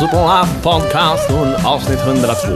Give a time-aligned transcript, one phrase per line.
[0.00, 2.52] Välkommen till Superlife Podcast avsnitt 102.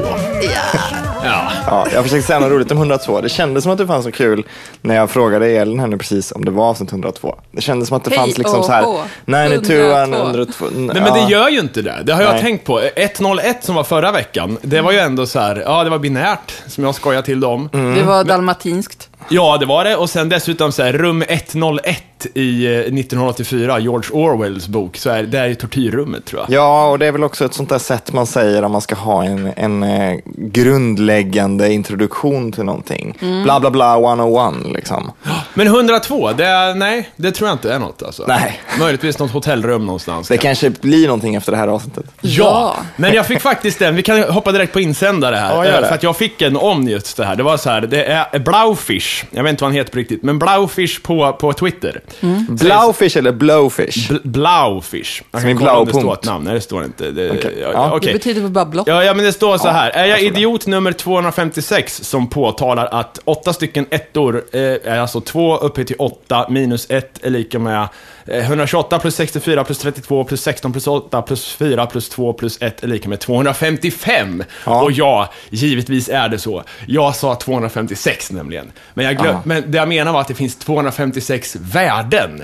[1.24, 1.52] Ja.
[1.66, 3.20] Ja, jag försökte säga något roligt om 102.
[3.20, 4.46] Det kändes som att det fanns så kul
[4.80, 7.34] när jag frågade Elin här nu precis om det var avsnitt 102.
[7.52, 9.00] Det kändes som att det Hej fanns liksom och så här hå.
[9.26, 10.26] 92, 102.
[10.26, 10.64] 102.
[10.74, 12.02] Nej men det gör ju inte det.
[12.04, 12.42] Det har jag Nej.
[12.42, 12.80] tänkt på.
[12.96, 16.54] 101 som var förra veckan, det var ju ändå så här, ja det var binärt,
[16.66, 17.68] som jag skojar till dem.
[17.72, 19.08] Det var dalmatinskt.
[19.28, 19.96] Ja, det var det.
[19.96, 22.02] Och sen dessutom så här, rum 101
[22.34, 26.50] i eh, 1984, George Orwells bok, så är det är ju tortyrrummet tror jag.
[26.50, 28.94] Ja, och det är väl också ett sånt där sätt man säger om man ska
[28.94, 33.18] ha en, en eh, grundläggande introduktion till någonting.
[33.20, 33.42] Mm.
[33.42, 35.12] Bla, bla, bla, 101 liksom.
[35.54, 38.24] Men 102, det är, nej, det tror jag inte är något alltså.
[38.28, 38.60] Nej.
[38.78, 40.28] Möjligtvis något hotellrum någonstans.
[40.28, 42.04] Det kanske blir någonting efter det här avsnittet.
[42.20, 43.96] Ja, men jag fick faktiskt den.
[43.96, 45.64] Vi kan hoppa direkt på insändare här.
[45.64, 45.88] Ja, Eh.
[45.88, 47.36] För att jag fick en om just det här.
[47.36, 49.11] Det var så här, det är Blaufish.
[49.30, 52.00] Jag vet inte vad han heter på riktigt, men Blaufish på, på Twitter.
[52.48, 54.10] Blowfish eller blowfish?
[54.10, 55.22] Bl- Blaufish.
[55.30, 56.44] Jag Som i kan kolla om det står ett namn.
[56.44, 57.10] Nej, det står inte.
[57.10, 57.58] Det, Okej.
[57.62, 57.92] ja, Ja.
[57.96, 58.06] okej.
[58.12, 58.86] Det betyder väl bara blått.
[58.86, 59.90] Ja, ja, men det står så här.
[59.90, 60.38] Är jag jag såg det.
[60.38, 65.96] idiot nummer 256 som påtalar att åtta stycken ettor eh, är alltså 2 upphöjt till
[65.98, 67.88] 8 minus 1 är lika med
[68.26, 72.82] 128 plus 64 plus 32 plus 16 plus 8 plus 4 plus 2 plus 1
[72.82, 74.44] är lika med 255.
[74.64, 74.82] Ja.
[74.82, 76.64] Och ja, givetvis är det så.
[76.86, 78.72] Jag sa 256 nämligen.
[78.94, 82.42] Men, jag glöm, men det jag menar var att det finns 256 värden.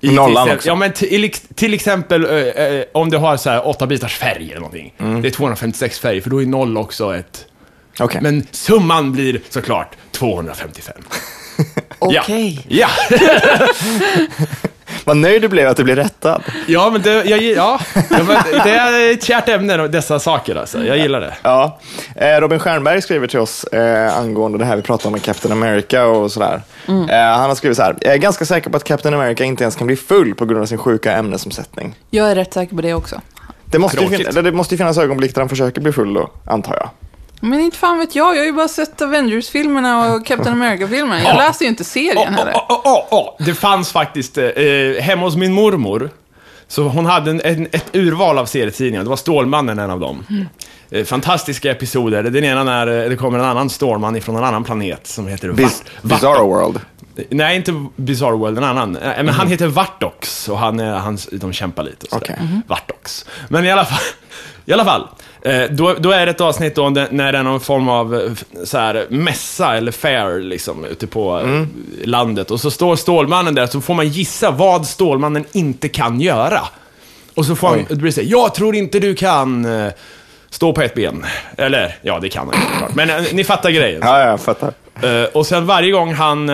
[0.00, 0.68] I Nollan till, exempel- också.
[0.68, 4.46] Ja, men till, till exempel eh, eh, om du har så här åtta bitars färg
[4.50, 4.94] eller någonting.
[4.98, 5.22] Mm.
[5.22, 7.44] Det är 256 färger, för då är noll också ett...
[8.00, 8.20] Okej.
[8.22, 10.94] Men summan blir såklart 255.
[11.98, 12.66] Okej.
[12.68, 13.18] Ja, ja.
[15.08, 16.42] Vad nöjd du blev att du blev rättad.
[16.66, 17.80] ja men det, jag, ja.
[18.64, 20.84] Det är ett kärt ämne, dessa saker alltså.
[20.84, 21.34] Jag gillar det.
[21.42, 21.78] Ja.
[22.16, 25.52] Eh, Robin Stjernberg skriver till oss eh, angående det här vi pratade om med Captain
[25.52, 26.62] America och sådär.
[26.88, 27.10] Mm.
[27.10, 27.96] Eh, han har skrivit så här.
[28.00, 30.62] Jag är ganska säker på att Captain America inte ens kan bli full på grund
[30.62, 31.94] av sin sjuka ämnesomsättning.
[32.10, 33.20] Jag är rätt säker på det också.
[33.64, 36.74] Det måste, ju det måste ju finnas ögonblick där han försöker bli full då, antar
[36.74, 36.90] jag.
[37.40, 41.22] Men inte fan vet jag, jag har ju bara sett Avengers-filmerna och Captain America-filmerna.
[41.22, 41.38] Jag Ja.
[41.38, 42.52] läser ju inte serien heller.
[42.56, 43.46] Åh, åh, åh, åh.
[43.46, 44.44] Det fanns faktiskt, eh,
[45.00, 46.10] hemma hos min mormor,
[46.68, 49.02] så hon hade en, en, ett urval av serietidningar.
[49.04, 50.46] Det var Stålmannen en av dem.
[50.90, 52.22] Eh, fantastiska episoder.
[52.22, 55.48] Den ena när eh, det kommer en annan Stålman ifrån en annan planet som heter
[55.48, 56.80] Biz- Vart- Bizarro World.
[57.30, 58.96] Nej, inte Bizarre World, en annan.
[58.96, 62.34] Eh, Men han heter Vartox och han, är- han, de kämpar lite och sådär.
[62.38, 62.60] Okej.
[62.66, 63.26] Vartox.
[63.48, 63.98] Men i alla fall,
[64.64, 65.08] i alla fall
[65.70, 68.20] då, då är det ett avsnitt då det- när det är någon form av eh,
[68.64, 71.64] så här, mässa eller fair liksom, ute på eh,
[72.08, 72.50] landet.
[72.50, 76.60] Och så står Stålmannen där, så får man gissa vad Stålmannen inte kan göra.
[77.34, 77.86] Och så får han, Oj.
[77.88, 79.92] det blir så här, jag tror inte du kan eh,
[80.50, 81.24] stå på ett ben.
[81.56, 82.56] Eller, ja det kan han
[82.88, 82.94] ju.
[82.94, 84.00] Men eh, ni fattar grejen.
[84.04, 84.72] Ja, jag fattar.
[85.02, 86.50] Eh, och sen varje gång han...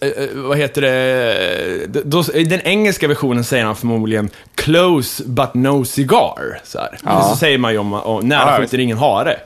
[0.00, 2.02] eh, eh, vad heter det?
[2.04, 6.60] Då, I den engelska versionen säger han förmodligen “close but no cigar”.
[6.64, 6.78] Så.
[7.04, 7.22] Ja.
[7.22, 9.36] så säger man ju om, om nära Ja, skjuter ingen hare.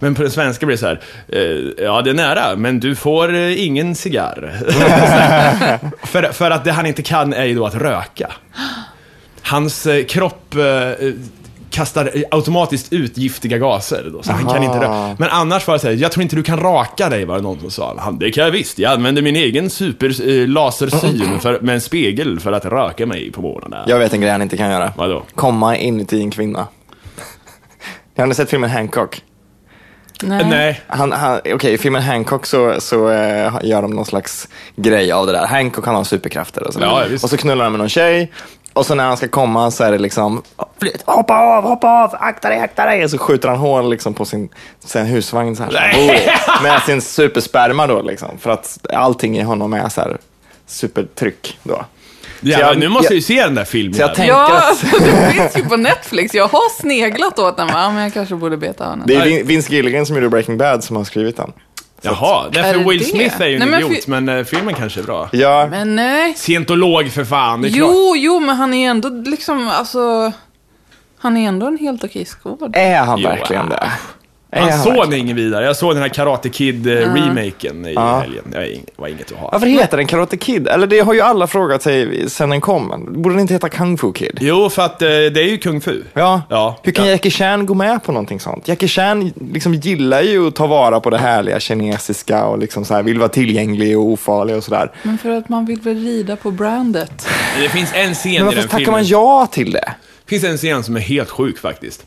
[0.00, 2.96] Men på den svenska blir det så här, eh, “ja det är nära, men du
[2.96, 4.60] får ingen cigarr”.
[6.06, 8.32] För, för att det han inte kan är ju då att röka.
[9.42, 10.54] Hans kropp
[11.74, 14.10] kastar automatiskt ut giftiga gaser.
[14.12, 14.78] Då, så han kan inte
[15.18, 17.42] Men annars var det så här, jag tror inte du kan raka dig, var det
[17.42, 17.94] någon som sa.
[17.98, 21.80] Han, det kan jag visst, jag använder min egen super eh, lasersyn för, med en
[21.80, 23.84] spegel för att röka mig på morgonen.
[23.86, 24.92] Jag vet en grej han inte kan göra.
[24.96, 25.22] Vadå?
[25.34, 26.66] Komma inuti en kvinna.
[28.16, 29.22] Har ni sett filmen Hancock?
[30.22, 30.44] Nej.
[30.44, 30.80] Nej.
[30.86, 35.26] Han, han, Okej, i filmen Hancock så, så eh, gör de någon slags grej av
[35.26, 35.46] det där.
[35.46, 36.80] Hancock han har superkrafter och så.
[36.80, 38.32] Ja, och så knullar han med någon tjej.
[38.74, 40.42] Och så när han ska komma så är det liksom,
[40.80, 43.04] "Flyt, hoppa av, hoppa av, akta dig, akta dig.
[43.04, 44.48] Och så skjuter han hål liksom på sin,
[44.84, 46.28] sin husvagn så här, så han bor i.
[46.62, 48.28] Med sin supersperma då liksom.
[48.40, 50.16] För att allting i honom är så här
[50.66, 51.84] supertryck då.
[52.40, 53.98] Ja, jag- nu måste jag ju se den där filmen.
[54.00, 56.34] Jag tänker Ja, att det finns ju på Netflix.
[56.34, 57.90] Jag har sneglat åt den, va?
[57.90, 59.06] men jag kanske borde beta av den.
[59.06, 61.52] det är Vin- Vince Gilligan som gjorde Breaking Bad som har skrivit den.
[62.04, 63.04] Jaha, Är därför det Will det?
[63.04, 65.28] Smith är ju en Nej, men idiot, fi- men eh, filmen kanske är bra.
[65.32, 66.34] Ja, Men nej.
[66.36, 67.90] Scientolog för fan, det är klart.
[67.92, 70.32] Jo, jo, men han är ändå liksom, alltså...
[71.18, 72.76] Han är ändå en helt okej skådis.
[72.76, 73.92] är han Jo, verkligen det?
[74.56, 75.10] Är Han han såg verkligen?
[75.10, 75.64] den ingen vidare.
[75.64, 78.18] Jag såg den här Karate Kid-remaken i Ja.
[78.18, 78.44] helgen.
[78.50, 79.48] Det var ing- var inget att ha.
[79.52, 80.68] Varför heter den Karate Kid?
[80.68, 83.06] Eller det har ju alla frågat sig sen den kom.
[83.22, 84.38] Borde den inte heta Kung Fu Kid?
[84.40, 86.02] Jo, för att eh, det är ju Kung Fu.
[86.14, 86.42] Ja.
[86.50, 86.76] Ja.
[86.82, 87.10] Hur kan Ja.
[87.10, 88.68] Jackie Chan gå med på någonting sånt?
[88.68, 92.94] Jackie Chan liksom gillar ju att ta vara på det härliga kinesiska och liksom så
[92.94, 94.90] här, vill vara tillgänglig och ofarlig och sådär.
[95.02, 97.28] Men för att man vill väl rida på brandet.
[97.62, 98.92] Det finns en scen Men i varför den tackar filmen.
[98.94, 99.92] man ja till det?
[100.24, 102.04] Det finns en scen som är helt sjuk faktiskt.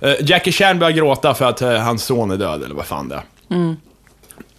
[0.00, 3.08] Eh, Jackie Chan börjar gråta för att eh, hans son är död, eller vad fan
[3.08, 3.22] det är.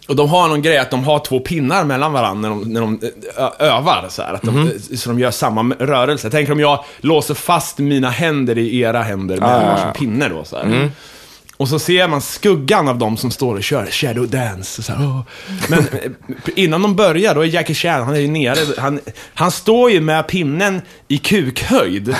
[0.08, 2.80] Och de har någon grej att de har två pinnar mellan varandra när de, när
[2.80, 3.00] de
[3.36, 4.06] ö, övar.
[4.08, 6.30] Så, här, att de, så de gör samma rörelse.
[6.30, 10.44] Tänker om jag låser fast mina händer i era händer med Ah, varsin pinne då.
[10.44, 10.90] Så här.
[11.58, 14.82] Och så ser man skuggan av dem som står och kör shadow dance.
[14.82, 15.20] Så här, oh.
[15.68, 16.10] Men eh,
[16.54, 18.58] innan de börjar, då är Jackie Chan, han är ju nere.
[18.78, 19.00] Han,
[19.34, 22.16] han står ju med pinnen i kukhöjd.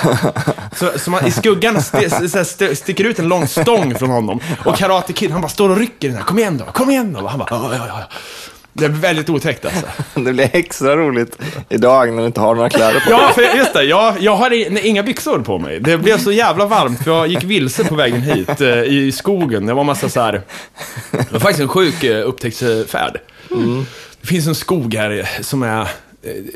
[0.75, 4.09] Så, så man, i skuggan st, så här, st, sticker ut en lång stång från
[4.09, 4.39] honom.
[4.65, 6.23] Och Karate Kid, han bara står och rycker den här.
[6.23, 7.19] Kom igen då, kom igen då.
[7.19, 8.03] Och han bara, ja, ja, ja.
[8.73, 9.85] Det är väldigt otäckt alltså.
[10.19, 11.37] Det blir extra roligt
[11.69, 13.83] idag när du inte har några kläder på Ja, för just det.
[13.83, 15.79] Jag, jag har inga byxor på mig.
[15.79, 19.65] Det blev så jävla varmt för jag gick vilse på vägen hit eh, i skogen.
[19.65, 20.41] Det var massa så här...
[21.11, 23.19] Det var faktiskt en sjuk eh, upptäcktsfärd.
[24.21, 25.81] Det finns en skog här som är...
[25.81, 25.87] eh,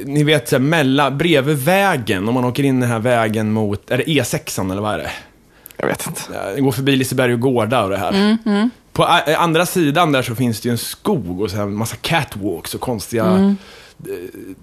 [0.06, 3.92] Ni vet, så här, mellan, bredvid vägen, om man åker in den här vägen mot,
[3.92, 5.12] är det E6 eller vad är det?
[5.77, 6.21] Jag vet inte.
[6.56, 8.38] Det går förbi Liseberg och Gårda och det här.
[8.94, 11.75] På ä- andra sidan där så finns det ju en skog och så här en
[11.75, 13.25] massa catwalks och konstiga
[14.10, 14.12] eh,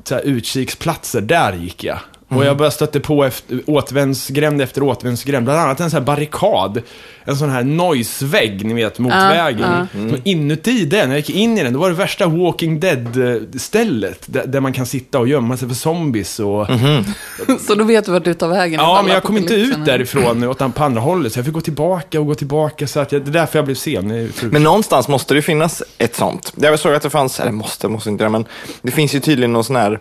[0.05, 1.21] så här, utkiksplatser.
[1.21, 1.99] Där gick jag.
[2.31, 5.45] Och jag bara stötte på efter, återvändsgränd efter återvändsgränd.
[5.45, 6.83] Bland annat en sån här barrikad.
[7.25, 9.87] En sån här noise-vägg, ni vet, mot Ja, vägen.
[9.93, 14.23] Så inuti den, när jag gick in i den, då var det värsta Walking Dead-stället.
[14.27, 16.67] Där, där man kan sitta och gömma sig för zombies och...
[17.67, 18.81] Så då vet du vart du tar vägen.
[18.81, 21.55] Ja, men jag kom inte ut är- därifrån åt på andra hållet, så jag fick
[21.55, 22.87] gå tillbaka och gå tillbaka.
[22.87, 24.33] Så att jag, det är därför jag blev sen.
[24.43, 26.53] Men någonstans måste det finnas ett sånt.
[26.57, 28.45] Jag såg att det fanns, eller måste, måste inte det, men
[28.83, 29.99] det finns ju tydligen någon sån här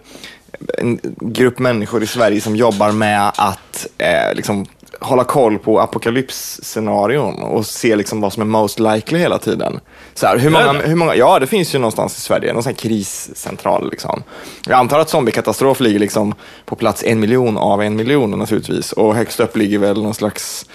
[0.78, 4.66] en grupp människor i Sverige som jobbar med att eh, liksom
[5.00, 9.80] hålla koll på apokalypsscenarion och se liksom vad som är most likely hela tiden.
[10.14, 12.70] Så här, hur, många, hur många, ja, det finns ju någonstans i Sverige, någon sån
[12.70, 13.90] här kriscentral.
[13.92, 14.24] Liksom.
[14.68, 16.34] Jag antar att zombiekatastrof ligger liksom
[16.66, 18.92] på plats en miljon av en miljon naturligtvis.
[18.92, 20.66] Och högst upp ligger väl någon slags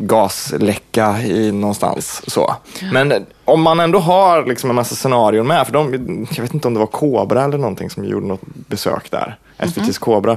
[0.00, 2.22] gasläcka i någonstans.
[2.26, 2.56] Så.
[2.92, 6.68] Men om man ändå har liksom en massa scenarion med, för de, jag vet inte
[6.68, 10.36] om det var Kobra eller någonting som gjorde något besök där, SVTs Kobra.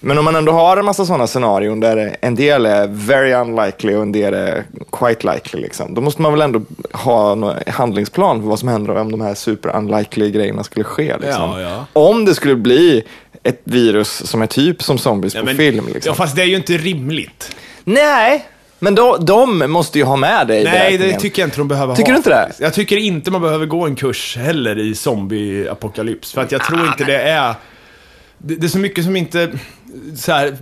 [0.00, 3.94] Men om man ändå har en massa sådana scenarion där en del är very unlikely
[3.94, 8.40] och en del är quite likely, liksom, då måste man väl ändå ha en handlingsplan
[8.40, 11.16] för vad som händer om de här super unlikely grejerna skulle ske.
[11.20, 11.42] Liksom.
[11.42, 11.86] Ja, ja.
[11.92, 13.02] Om det skulle bli
[13.42, 15.86] ett virus som är typ som zombies Ja, på men- film.
[15.94, 16.10] Liksom.
[16.10, 17.56] Ja, fast det är ju inte rimligt.
[17.84, 18.44] Nej,
[18.84, 21.94] men då, de måste ju ha med i Nej, det tycker jag inte de behöver
[21.94, 22.12] Tycker ha.
[22.12, 22.52] du inte det?
[22.58, 26.34] Jag tycker inte man behöver gå en kurs heller i zombie-apokalyps.
[26.34, 27.54] För att jag Ah, tror inte det är...
[28.38, 29.52] Det, det är så mycket som inte
[30.16, 30.56] så här,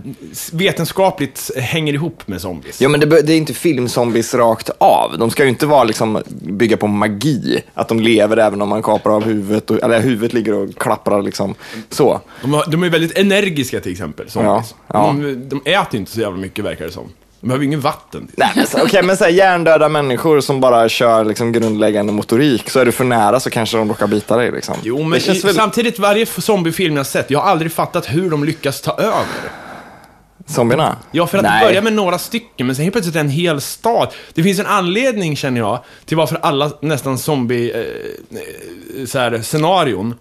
[0.53, 2.81] vetenskapligt hänger ihop med zombies.
[2.81, 5.17] Ja, men det, det är inte filmzombies rakt av.
[5.17, 7.63] De ska ju inte vara liksom, bygga på magi.
[7.73, 9.71] Att de lever även om man kapar av huvudet.
[9.71, 11.55] Och, eller huvudet ligger och klapprar liksom.
[11.89, 12.21] Så.
[12.41, 14.75] De, de är väldigt energiska till exempel, zombies.
[14.87, 15.15] Ja, ja.
[15.21, 17.09] De, de äter inte så jävla mycket verkar det som.
[17.43, 18.27] De behöver ju ingen vatten.
[18.37, 22.69] Nej, men, så- okej, men så här, hjärndöda människor som bara kör liksom, grundläggande motorik.
[22.69, 24.51] Så är du för nära så kanske de råkar bita dig.
[24.51, 24.75] Liksom.
[24.83, 25.55] Jo, men i, väl...
[25.55, 29.25] samtidigt, varje zombiefilm jag sett, jag har aldrig fattat hur de lyckas ta över.
[30.45, 30.97] Zombierna?
[31.11, 31.59] Ja, för att Nej.
[31.59, 34.07] det börjar med några stycken, men sen helt plötsligt en hel stad.
[34.33, 39.41] Det finns en anledning, känner jag, till varför alla nästan zombie eh, eh, så här,
[39.41, 40.15] scenarion,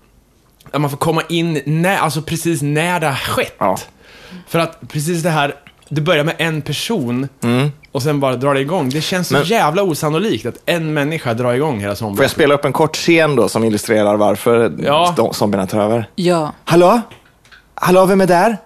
[0.70, 3.54] där man får komma in när, alltså precis när det har skett.
[3.58, 3.78] Ja.
[4.48, 5.54] För att precis det här,
[5.94, 7.28] det börjar med en person
[7.92, 8.88] och sen bara drar det igång.
[8.88, 9.40] Det känns så Mm.
[9.48, 12.96] Men- jävla osannolikt att en människa drar igång hela Får jag spela upp en kort
[12.96, 15.14] scen då som illustrerar varför ja.
[15.32, 16.08] zombierna tar över?
[16.14, 16.52] Ja.
[16.64, 17.00] Hallå?
[17.74, 18.56] Hallå, vem är där?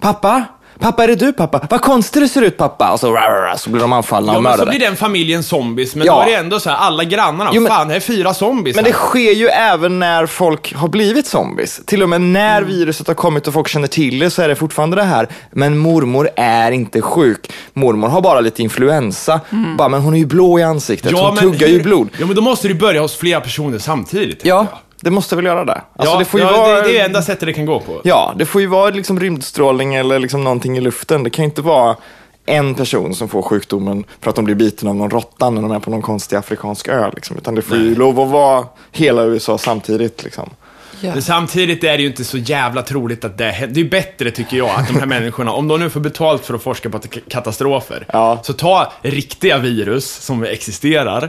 [0.00, 0.44] Pappa?
[0.80, 1.66] Pappa, är det du pappa?
[1.70, 2.92] Vad konstigt det ser ut pappa.
[2.92, 4.70] Och så, rah, så blir de anfallna Ja, och så mördade.
[4.70, 6.14] blir den familjen zombies, men Ja.
[6.14, 8.76] då är det ändå så här, alla grannarna, Jo, men- fan det är fyra zombies
[8.76, 8.92] Men här.
[8.92, 11.80] det sker ju även när folk har blivit zombies.
[11.86, 14.56] Till och med när viruset har kommit och folk känner till det så är det
[14.56, 15.28] fortfarande det här.
[15.52, 17.50] Men mormor är inte sjuk.
[17.72, 19.40] Mormor har bara lite influensa.
[19.78, 21.12] Bara, men hon är ju blå i ansiktet.
[21.12, 22.08] hon tuggar ju hur- blod.
[22.18, 24.40] Ja, men då måste du börja hos flera personer samtidigt.
[24.44, 24.66] Ja.
[25.00, 25.82] Det måste väl göra det.
[25.96, 26.76] Alltså, ja, det får ju ja, vara...
[26.76, 28.00] det, det är enda sättet det kan gå på.
[28.04, 31.22] Ja, det får ju vara liksom rymdstrålning eller liksom någonting i luften.
[31.22, 31.96] Det kan ju inte vara
[32.46, 35.70] en person som får sjukdomen för att de blir biten av någon råtta när de
[35.70, 37.10] är på någon konstig afrikansk ö.
[37.14, 37.36] Liksom.
[37.36, 40.24] Utan det får ju lov att vara hela USA samtidigt.
[40.24, 40.50] Liksom.
[41.00, 41.12] Ja.
[41.12, 43.74] Men samtidigt är det ju inte så jävla troligt att det händer.
[43.74, 46.54] Det är bättre, tycker jag, att de här människorna, om de nu får betalt för
[46.54, 47.00] att forska på
[47.30, 48.40] katastrofer, Ja.
[48.42, 51.28] så ta riktiga virus som existerar,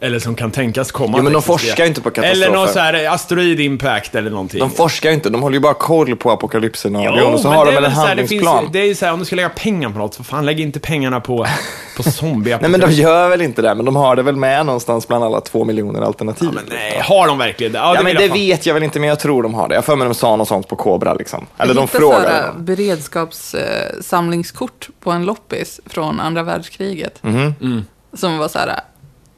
[0.00, 1.58] eller som kan tänkas komma Jo, men de existera.
[1.58, 2.46] forskar inte på katastrofer.
[2.46, 4.60] Eller någon så här asteroid impact eller någonting.
[4.60, 7.66] De forskar ju inte, de håller ju bara koll på apokalypscenarion Jo, och så har
[7.66, 8.68] de väl en så det finns- handlingsplan.
[8.72, 10.60] Det är ju så här, om du ska lägga pengar på något, för fan, lägg
[10.60, 11.46] inte pengarna på,
[11.96, 14.66] på zombie Nej men de gör väl inte det, men de har det väl med
[14.66, 16.48] någonstans bland alla två miljoner alternativ.
[16.54, 17.78] Men nej, har de verkligen det?
[17.78, 19.74] Ja, men vill det jag vet jag väl inte, men jag tror de har det.
[19.74, 21.46] Jag för mig de sa något sånt på Kobra liksom.
[21.58, 22.28] Eller de Jag frågade.
[22.28, 22.64] här dem.
[22.64, 27.22] beredskapssamlingskort på en loppis från andra världskriget.
[27.22, 27.84] Mhm.
[28.12, 28.80] Som var så här,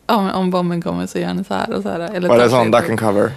[0.06, 2.00] om, om bomben kommer så gör ni så här och så här.
[2.00, 3.30] Eller Var det sån duck and cover?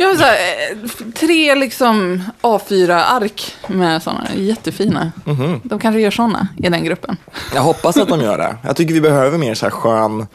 [0.00, 0.36] Jag har så här,
[0.70, 5.12] eh, tre liksom A4-ark med sådana, jättefina.
[5.24, 5.60] Mhm.
[5.64, 7.16] De kanske gör sådana i den gruppen.
[7.54, 8.56] Jag hoppas att de gör det.
[8.62, 10.26] Jag tycker vi behöver mer så här skön,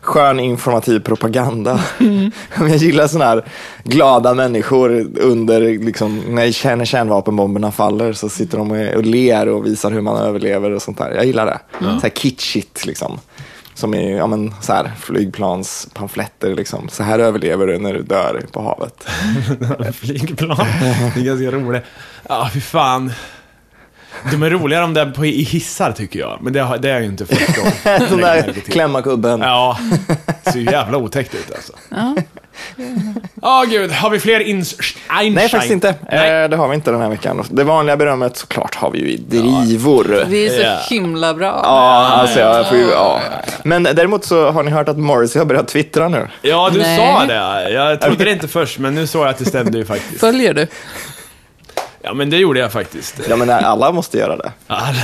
[0.00, 1.80] skön informativ propaganda.
[2.58, 3.44] Jag gillar sådana här
[3.84, 9.90] glada människor under, liksom, när kärn- kärnvapenbomberna faller så sitter de och, ler och visar
[9.90, 11.10] hur man överlever och sånt där.
[11.14, 11.58] Jag gillar det.
[11.78, 13.18] Så här kitschigt liksom.
[13.80, 16.54] Som är ja, men, så här, flygplanspamfletter.
[16.54, 16.88] Liksom.
[16.88, 19.06] Så här överlever du när du dör på havet.
[19.96, 20.66] Flygplan.
[21.14, 21.82] Det är ganska roligt.
[22.28, 23.12] Ja, fy fan.
[24.32, 26.38] De är roligare om det är på, i hissar tycker jag.
[26.40, 27.72] Men det, har- det är ju inte första gången.
[28.10, 29.40] Den där klämma kubben.
[29.40, 29.78] Ja,
[30.44, 31.72] det ser ju jävla otäckt ut alltså.
[31.88, 32.16] Ja.
[33.42, 33.90] Ja, gud.
[33.92, 34.76] Har vi fler ins...
[35.08, 35.34] Einstein?
[35.34, 35.94] Nej, faktiskt inte.
[36.10, 36.42] Nej.
[36.42, 37.44] Eh, det har vi inte den här veckan.
[37.50, 40.24] Det vanliga berömmet såklart har vi ju i drivor.
[40.28, 40.76] Vi är så Ja.
[40.90, 41.60] himla bra.
[41.64, 43.20] Ja, alltså jag får ju, ja.
[43.64, 46.28] Men däremot så har ni hört att Morrissey har börjat twittra nu.
[46.42, 46.98] Ja, du Nej.
[46.98, 47.70] sa det.
[47.72, 50.20] Jag trodde det inte först, men nu såg jag att det stämde ju faktiskt.
[50.20, 50.66] Följer du?
[52.02, 53.14] Ja, men det gjorde jag faktiskt.
[53.28, 54.52] Ja, men alla måste göra det.
[54.66, 54.98] Alla,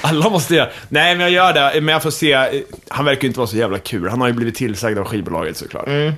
[0.00, 0.68] alla måste göra.
[0.88, 1.80] Nej, men jag gör det.
[1.80, 2.62] Men jag får se.
[2.88, 4.08] Han verkar ju inte vara så jävla kul.
[4.08, 5.88] Han har ju blivit tillsagd av skivbolaget såklart.
[5.88, 6.14] Är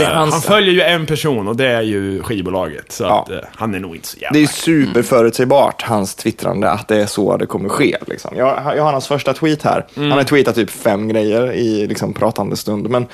[0.00, 2.92] Eh, hans- Han följer ju en person och det är ju skivbolaget.
[2.92, 3.22] Så Ja.
[3.22, 6.96] att, eh, han är nog inte så jävla Det är superförutsägbart, hans twittrande, att det
[7.02, 7.96] är så det kommer ske.
[8.06, 8.36] Liksom.
[8.36, 9.86] Jag, jag har hans första tweet här.
[9.94, 12.88] Han har tweetat typ fem grejer i liksom, pratande stund.
[12.90, 13.06] Men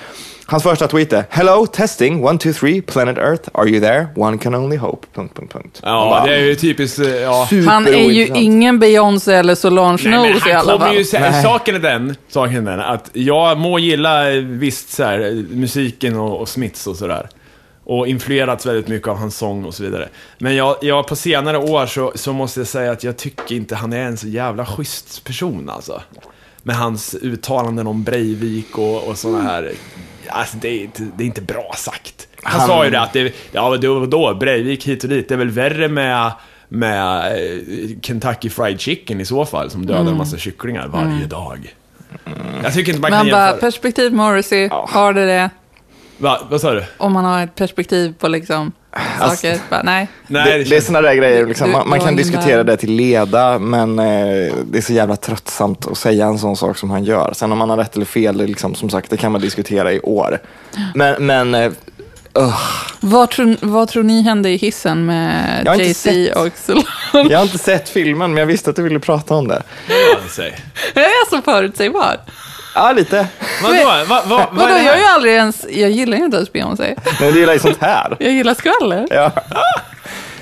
[0.47, 4.07] hans första tweet är Hello, testing, one, two, three, planet Earth, are you there?
[4.17, 5.07] One can only hope.
[5.15, 5.81] Punkt, punkt, punkt.
[5.83, 6.99] Ja, bara, det är ju typiskt.
[6.99, 7.49] eh, Ja.
[7.67, 10.97] Han är ju ingen Beyoncé eller Solange Knowles i han alla kommer fall.
[10.97, 11.43] ju säga, Nej.
[11.43, 15.33] saken är den, saken är den, att jag må gilla eh, visst så här, eh,
[15.35, 17.29] musiken och, och Smiths och sådär.
[17.87, 20.09] Och influerats väldigt mycket av hans sång och så vidare.
[20.39, 23.75] Men jag, jag på senare år så, så måste jag säga att jag tycker inte
[23.75, 26.03] han är en så jävla schysst person alltså.
[26.63, 29.73] Med hans uttalanden om Breivik och, och sådana här,
[30.29, 32.29] alltså det är, inte, det är inte bra sagt.
[32.43, 35.35] Han, Han- sa ju det att det, ja då, då, Breivik hit och dit, det
[35.35, 36.33] är väl värre med
[36.69, 41.75] med eh, Kentucky Fried Chicken i så fall, som dödar en massa kycklingar varje dag.
[42.63, 43.61] Jag tycker inte man Men kan han bara, jämföra.
[43.61, 45.51] perspektiv Morrissey, har det det?
[46.19, 46.85] Va, vad sa du?
[46.99, 48.73] Om man har ett perspektiv på liksom
[49.19, 49.59] saker.
[49.71, 50.09] Bara, nej.
[50.27, 51.71] Nej, det, det är sådana där grejer, liksom.
[51.71, 55.99] Man, man kan diskutera det till leda, men eh, det är så jävla tröttsamt att
[55.99, 57.33] säga en sån sak som han gör.
[57.37, 59.93] Sen om man har rätt eller fel, det liksom, som sagt, det kan man diskutera
[59.93, 60.39] i år.
[60.95, 61.73] Men, men eh,
[62.35, 62.61] ugh,
[63.01, 67.33] Vad tror, vad tror ni hände i hissen med Jay-Z och Solange?
[67.33, 69.63] jag har inte sett filmen, men jag visste att du ville prata om det.
[70.95, 72.17] Jag är så förutsägbar.
[72.75, 73.27] Ja, lite.
[73.63, 73.75] Vadå?
[73.85, 76.53] Va, va, vad är Vadå, jag är ju aldrig ens, jag gillar ju inte ens
[76.53, 76.95] Beyoncé.
[77.21, 78.17] Men du gillar ju sånt här.
[78.21, 79.07] Jag gillar skvaller.
[79.11, 79.31] Ja.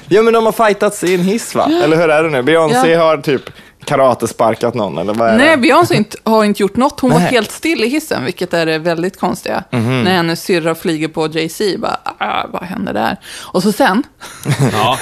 [0.09, 1.71] ja, men de har fightats i en hiss, va?
[1.85, 2.43] Eller hur är det nu?
[2.43, 3.05] Beyoncé Ja.
[3.05, 3.43] har typ
[3.85, 5.57] karatesparkat någon, eller vad är Nej, det?
[5.57, 7.01] Beyoncé inte- har inte gjort något.
[7.01, 7.29] Hon var Nej.
[7.31, 9.65] helt still i hissen, vilket är det väldigt konstiga.
[9.71, 10.03] Mhm.
[10.03, 13.17] När hennes syrra flyger på Jay-Z, bara, ah, vad hände där?
[13.41, 14.03] Och så sen,
[14.73, 14.99] Ja.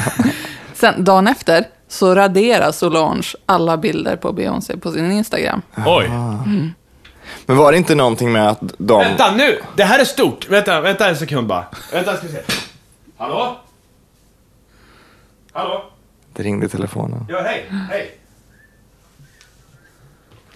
[0.74, 5.62] sen, dagen efter, så raderar Solange alla bilder på Beyoncé på sin Instagram.
[5.86, 6.10] Oj.
[7.46, 9.00] Men var det inte någonting med att de...
[9.00, 9.60] Vänta nu!
[9.76, 10.48] Det här är stort.
[10.48, 11.66] Vänta, vänta en sekund bara.
[11.92, 12.40] Vänta, ska vi se.
[13.16, 13.56] Hallå?
[15.52, 15.84] Hallå?
[16.32, 17.26] Det ringde i telefonen.
[17.28, 17.66] Ja, hej.
[17.90, 18.16] Hej.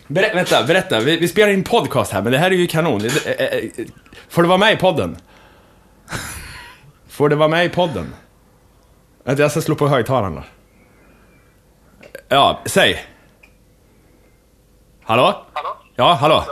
[0.07, 1.01] Ber vänta, berätta.
[1.01, 2.99] Vi, vi spelar in podcast här, men det här är ju kanon.
[2.99, 3.87] Det- eh, eh, eh,
[4.29, 5.17] Får du vara med i podden?
[7.09, 8.15] Får du vara med i podden?
[9.25, 10.45] Vänta, jag ska slå på högtalarna.
[12.29, 13.05] Ja, säg.
[15.03, 15.45] Hallå?
[15.53, 15.77] Hallå?
[15.97, 16.45] Ja, hallå?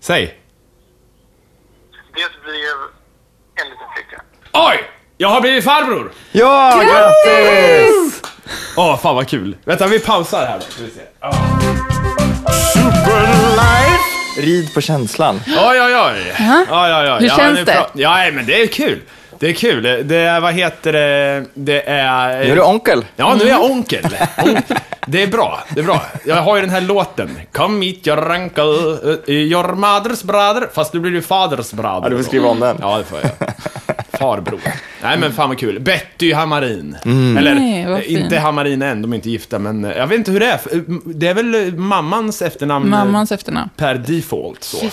[0.00, 0.26] Säg.
[2.14, 2.76] Det blev
[3.64, 4.22] en liten flicka.
[4.52, 4.90] Oj!
[5.16, 6.12] Jag har blivit farbror!
[6.32, 8.22] Ja, grattis!
[8.76, 9.56] Åh, fan vad kul.
[9.64, 10.64] Vänta, vi pausar här då.
[10.64, 11.00] Ska vi se.
[11.20, 11.32] Ja.
[14.38, 15.40] Rid på känslan.
[15.46, 16.34] Oj, oj, oj.
[16.38, 17.18] Ja, ja, ja.
[17.18, 17.72] Hur ja, känns nu det?
[17.72, 19.00] pra- Ja, nej, men det är kul.
[19.40, 19.82] Det är kul.
[19.82, 22.44] Det- är, vad heter det, det är...
[22.44, 23.04] Nu är du onkel.
[23.16, 24.04] Ja, nu är jag onkel.
[24.44, 24.62] On-
[25.06, 26.02] Det är bra, det är bra.
[26.26, 27.30] Jag har ju den här låten.
[27.52, 28.64] Come meet your uncle,
[29.32, 30.68] your mother's brother.
[30.74, 32.00] Fast nu blir du fathers brother.
[32.02, 32.76] Ja, du får skriva om den.
[32.80, 33.30] Ja, det får jag.
[34.20, 34.60] Farbror.
[35.02, 35.80] Nej, men fan vad kul.
[35.80, 36.96] Betty Hammarin.
[37.04, 37.36] Mm.
[37.36, 40.30] Eller, Nej, eh, inte Hammarin än, de är inte gifta, men eh, jag vet inte
[40.30, 40.52] hur det är.
[40.72, 43.70] Eh, Det är väl mammans efternamn Mammans efternamn.
[43.76, 44.86] per default så.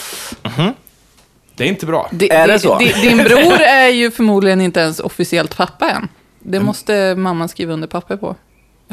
[1.58, 2.10] Det är inte bra.
[2.12, 2.78] Di- Är det så?
[2.78, 6.08] di- Din bror är ju förmodligen inte ens officiellt pappa än.
[6.40, 8.36] Det måste mamman skriva under papper på.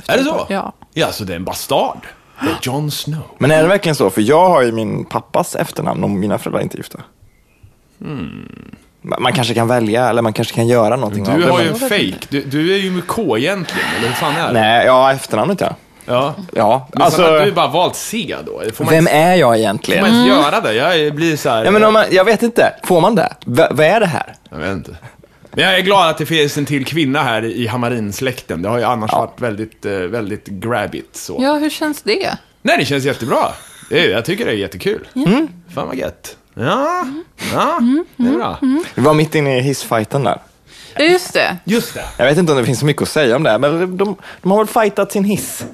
[0.09, 0.47] Är det så?
[0.49, 0.73] Ja.
[0.95, 1.99] Ja, så det är en bastard.
[2.41, 3.23] Det är Jon Snow.
[3.39, 4.11] Men är det verkligen så?
[4.11, 7.01] För jag har ju min pappas efternamn och mina föräldrar är inte gifta.
[9.03, 11.75] Man man kanske kan välja, eller man kanske kan göra någonting Du har ju en
[11.75, 12.15] fake.
[12.29, 14.53] Du, du är ju med K egentligen, eller hur fan är det?
[14.53, 15.77] Nej, ja, efternamnet ja.
[16.07, 16.35] Ja.
[16.53, 18.63] Ja, Men alltså, alltså, du bara valt C då?
[18.75, 20.05] Får man, vem ens- är jag får man egentligen?
[20.07, 20.73] ens göra det?
[20.75, 21.65] Jag blir så här...
[21.65, 23.33] Ja, men om man, jag vet inte, får man det?
[23.47, 24.35] V- vad är det här?
[24.51, 24.97] Jag vet inte.
[25.51, 28.63] Men jag är glad att det finns en till kvinna här i Hamarinsläkten.
[28.63, 31.39] Det har ju annars varit väldigt, eh, väldigt grabbigt så.
[31.41, 32.37] Ja, hur känns det?
[32.63, 33.45] Nej, det känns jättebra.
[33.91, 35.09] Jag tycker det är jättekul.
[35.17, 35.49] Mm.
[35.75, 36.37] Fan vad gött.
[36.55, 37.07] Ja,
[37.55, 37.79] ja
[38.17, 38.59] det är bra.
[38.95, 40.39] Vi var mitt inne i hissfighten där.
[40.97, 41.57] Ja, just det.
[41.65, 42.05] Just det.
[42.19, 44.51] Jag vet inte om det finns så mycket att säga om det, men de, de
[44.51, 45.65] har väl fightat sin hiss?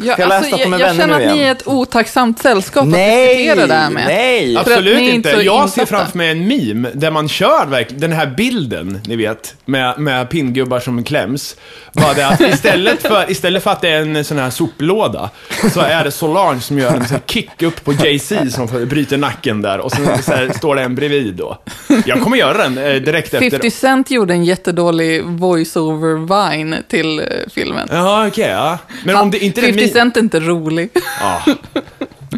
[0.00, 3.36] Jag, Jag alltså, att jag, jag känner att ni är ett otacksamt sällskap att Nej,
[3.36, 4.04] diskutera det här med.
[4.06, 4.54] nej.
[4.54, 5.34] För att Absolut inte.
[5.34, 9.16] så Jag ser framför mig en meme där man kör verkligen den här bilden, ni
[9.16, 11.56] vet, med, med pinngubbar som kläms.
[11.92, 15.30] Det att istället för, istället för att det är en sån här soplåda,
[15.72, 19.16] så är det Solange som gör en sån här kick upp på Jay-Z som bryter
[19.16, 21.58] nacken där och sen så här, står det en bredvid då.
[22.06, 23.50] Jag kommer göra den eh, direkt efter.
[23.50, 27.24] 50 Cent gjorde en jättedålig voice-over-vine till eh,
[27.54, 27.88] filmen.
[27.92, 28.78] Ja, okej, ja.
[29.04, 30.02] Men om det inte är 50 min...
[30.02, 30.90] Cent är inte rolig.
[31.20, 31.42] Ja.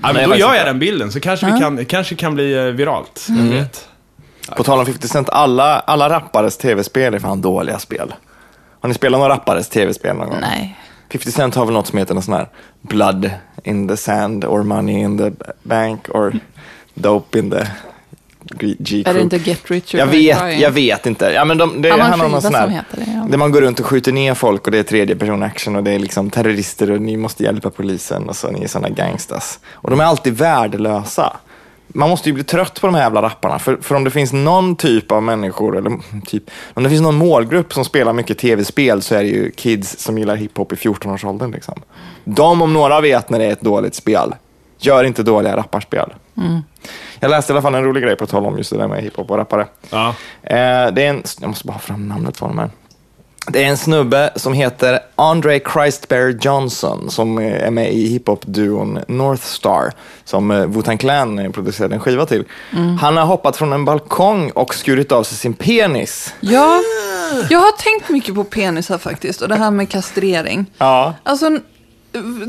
[0.02, 2.62] ja men då gör jag den bilden, så kanske, vi kan, kanske kan bli eh,
[2.62, 3.26] viralt.
[3.28, 3.47] Mm.
[3.47, 3.88] Jag vet.
[4.57, 8.14] På tal om 50 Cent, alla, alla rappares tv-spel är fan dåliga spel.
[8.80, 10.40] Har ni spelat några rappares tv-spel någon gång?
[10.40, 10.76] Nej.
[11.12, 12.49] 50 Cent har väl något som heter någon sån här
[12.80, 13.30] blood
[13.64, 16.35] in the sand or money in the bank or
[16.95, 17.66] dope in the
[18.44, 21.25] G- Är det inte Get Rich or jag vet, jag vet inte.
[21.25, 23.26] Ja, men de, det, en han har någon sån här, det, ja.
[23.30, 25.85] Där man går runt och skjuter ner folk och det är tredje person action och
[25.85, 29.59] det är liksom terrorister och ni måste hjälpa polisen och så ni är såna gangsters.
[29.73, 31.37] Och de är alltid värdelösa.
[31.94, 33.59] Man måste ju bli trött på de här jävla rapparna.
[33.59, 35.92] För, för om det finns någon typ av människor, eller
[36.26, 39.99] typ, om det finns någon målgrupp som spelar mycket tv-spel så är det ju kids
[39.99, 41.50] som gillar hiphop i 14-årsåldern.
[41.50, 41.82] Liksom.
[42.25, 44.35] De om några vet när det är ett dåligt spel.
[44.80, 46.12] Gör inte dåliga rapparspel.
[47.20, 49.02] Jag läste i alla fall en rolig grej på tal om just det där med
[49.02, 49.66] hiphop och rappare.
[49.90, 50.08] Ja.
[50.42, 52.70] Eh, det är en, jag måste bara ha fram namnet på honom här.
[53.49, 59.42] Det är en snubbe som heter Andre Christbear Johnson som är med i hiphop-duon North
[59.42, 59.92] Star
[60.25, 62.45] som eh, Wu-Tang Clan producerade en skiva till.
[63.00, 66.34] Han har hoppat från en balkong och skurit av sig sin penis.
[66.40, 66.80] Ja,
[67.50, 70.66] jag har tänkt mycket på penisar faktiskt och det här med kastrering.
[70.78, 71.50] Ja, Alltså,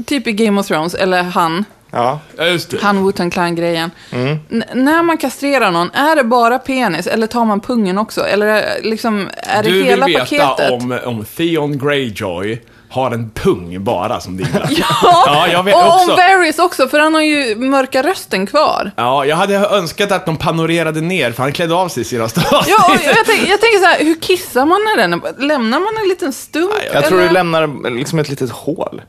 [0.05, 2.19] typ i Game of Thrones, eller han, ja.
[2.37, 2.77] Ja, just det.
[2.81, 3.91] han Wu-Tang Clan-grejen.
[4.11, 4.37] Mm.
[4.73, 8.25] När man kastrerar någon, är det bara penis eller tar man pungen också?
[8.27, 10.71] Eller är- liksom, är det Du hela vill veta paketet?
[10.71, 14.67] om, om Theon Greyjoy har en pung bara som dinglar.
[14.69, 16.11] Ja, Ja, jag vet och också.
[16.11, 18.91] om Varys också, för han har ju mörka rösten kvar.
[18.95, 22.27] Ja, jag hade önskat att de panorerade ner, för han klädde av sig i sina.
[22.35, 26.09] Ja, jag, tänk, jag tänker så här, hur kissar man när den Lämnar man en
[26.09, 26.71] liten stump?
[26.93, 27.27] Jag tror eller?
[27.27, 29.01] du lämnar liksom ett litet hål.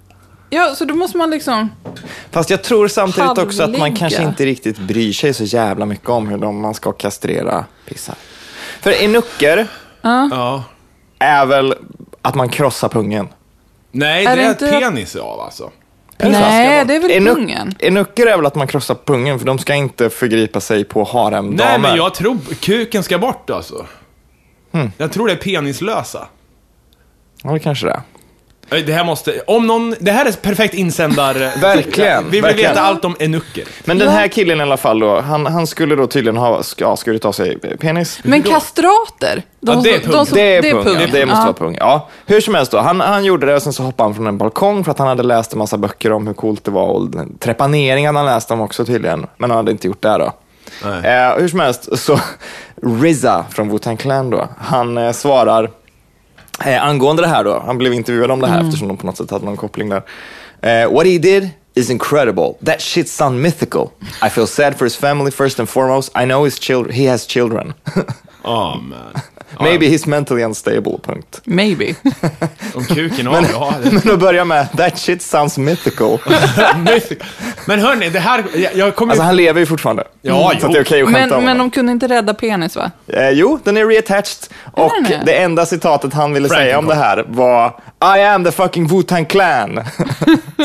[0.55, 1.71] Ja, så då måste man liksom...
[2.31, 3.97] Fast jag tror samtidigt också att man Halvligga.
[3.99, 8.15] kanske inte riktigt bryr sig så jävla mycket om hur de, man ska kastrera pissar.
[8.81, 9.67] För enucker
[10.03, 10.65] Ja.
[11.19, 11.75] är väl
[12.23, 13.29] att man krossar pungen.
[13.93, 15.71] Nej, Är det det är inte- penis av alltså.
[16.19, 17.75] Nej, det är väl pungen?
[17.79, 21.71] Enucker är väl att man krossar pungen, för de ska inte förgripa sig på haremdamer.
[21.71, 23.87] Nej, men jag tror kuken ska bort alltså.
[24.73, 24.93] Hmm.
[24.97, 26.27] Jag tror det är penislösa.
[27.43, 28.01] Ja, det kanske det är.
[28.69, 31.35] Det här måste, om någon, det här är perfekt insändar...
[31.61, 32.71] Verkligen, Vi vill verkligen.
[32.71, 33.65] veta allt om enucker.
[33.85, 36.97] Men den här killen i alla fall då, han, han skulle då tydligen ha ja,
[36.97, 38.21] skurit av sig penis.
[38.25, 39.43] Men kastrater?
[39.61, 40.13] De Ja, det är som- pung.
[40.13, 41.07] de som- Det är pung, ja.
[41.13, 41.45] det måste Ja.
[41.45, 41.77] vara pung.
[41.81, 44.27] Ja, hur som helst då, han, han gjorde det och sen så hoppade han från
[44.27, 46.87] en balkong för att han hade läst en massa böcker om hur coolt det var
[46.87, 50.33] och trepanering hade han läst om också tydligen, men han hade inte gjort det då.
[50.85, 51.11] Nej.
[51.17, 52.19] Eh, hur som helst, så
[52.83, 55.71] RZA från Wu-Tang Clan då, han eh, svarar
[56.65, 59.17] eh, angående det här då, han blev intervjuad om det här eftersom de på något
[59.17, 60.03] sätt hade någon koppling där.
[60.63, 62.55] Eh, what he did is incredible.
[62.65, 63.89] That shit sound mythical.
[64.27, 66.13] I feel sad for his family first and foremost.
[66.17, 67.75] I know his children, he has children.
[68.45, 68.99] Ja, men.
[69.61, 71.41] Maybe he's mentally unstable, punkt.
[71.45, 71.95] Maybe.
[72.75, 73.75] Om kuken av, ja.
[73.83, 76.19] det- Men att börja med, that shit sounds mythical.
[77.67, 80.05] Men hörni, det här, jag, jag kommer Alltså han lever ju fortfarande.
[80.23, 80.67] Ja, så jo.
[80.67, 81.63] att det är okej att skämta Men, om men det.
[81.63, 82.91] de kunde inte rädda penis, va?
[83.07, 84.49] Eh, jo, den är reattached.
[84.73, 85.23] Och är?
[85.27, 87.69] det enda citatet han ville säga om det här var
[88.19, 89.81] I am the fucking Wu-Tang Clan.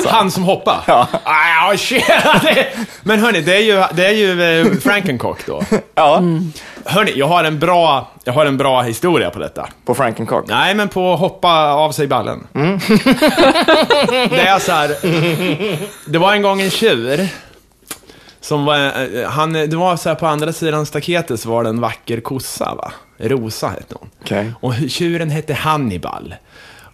[0.06, 0.84] Han som hoppar?
[0.88, 1.08] Ja.
[1.24, 2.04] Ah, shit.
[3.04, 5.64] Men hörni, det är ju, det är ju eh, Frankencock då.
[5.96, 6.22] ja,
[6.86, 9.70] Hörni, jag har en bra, jag har en bra historia på detta.
[9.86, 10.46] på Frankencock.
[10.48, 12.48] Nej, men på hoppa av sig ballen.
[14.30, 14.96] det är så här.
[16.12, 17.30] Det var en gång en tjur.
[18.42, 21.70] Som var, eh, han, det var så här på andra sidan staketet så var det
[21.70, 22.92] en vacker kossa va?
[23.18, 24.10] Rosa hette hon.
[24.22, 24.54] Okej.
[24.62, 26.36] Och tjuren hette Hannibal.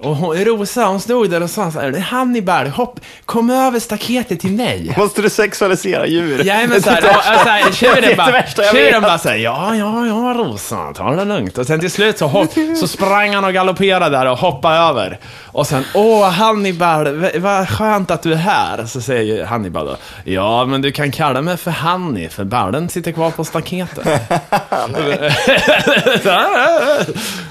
[0.04, 4.40] Och hon, Rosa, hon stod där och sa så här, Hannibal, hopp, kom över staketet
[4.40, 4.94] till mig.
[4.98, 6.44] Måste du sexualisera djur?
[6.46, 9.76] Ja, men Det är såhär, det och, såhär, Det tjuren bara, tjuren bara såhär, ja,
[9.76, 11.58] ja, ja, Rosa, ta det lugnt.
[11.58, 15.20] Och sen till slut så, hopp, så sprang han och galopperade där och hoppade över.
[15.46, 18.86] Och sen, åh Hannibal, vad skönt att du är här.
[18.86, 19.96] Så säger Hannibal då,
[20.32, 24.08] ja, men du kan kalla mig för Hanni, för ballen sitter kvar på staketet.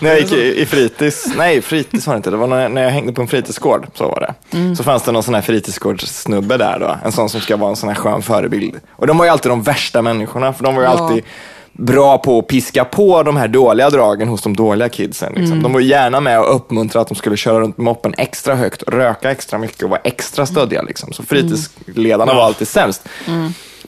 [0.00, 3.12] Jag gick i, i fritids, nej fritids var det inte, det var när, jag hängde
[3.12, 4.74] på en fritidsgård, så var det.
[4.76, 7.76] Så fanns det någon sån här fritidsgårdssnubbe där då, en sån som ska vara en
[7.76, 8.80] sån här skön förebild.
[8.90, 10.98] Och de var ju alltid de värsta människorna, för de var ju Ja.
[10.98, 11.24] alltid
[11.72, 15.32] bra på att piska på de här dåliga dragen hos de dåliga kidsen.
[15.36, 15.62] Liksom.
[15.62, 19.30] De var gärna med och uppmuntra att de skulle köra runt moppen extra högt, röka
[19.30, 20.82] extra mycket och vara extra stöddiga.
[20.82, 21.12] Liksom.
[21.12, 23.08] Så fritidsledarna var alltid sämst.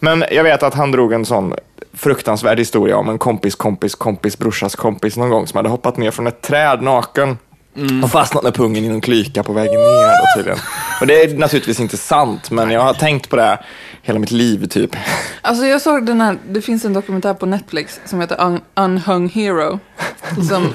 [0.00, 1.54] Men jag vet att han drog en sån
[1.92, 6.10] fruktansvärd historia om en kompis, kompis, kompis, brorsas kompis någon gång som hade hoppat ner
[6.10, 7.38] från ett träd naken
[8.04, 10.58] och fastnat med pungen i någon klyka på vägen ner då tydligen.
[11.00, 13.66] Och det är naturligtvis inte sant, men jag har tänkt på det här
[14.02, 14.96] hela mitt liv typ.
[15.42, 19.28] Alltså jag såg den här, det finns en dokumentär på Netflix som heter Un- Unhung
[19.28, 19.78] Hero.
[20.48, 20.72] Som,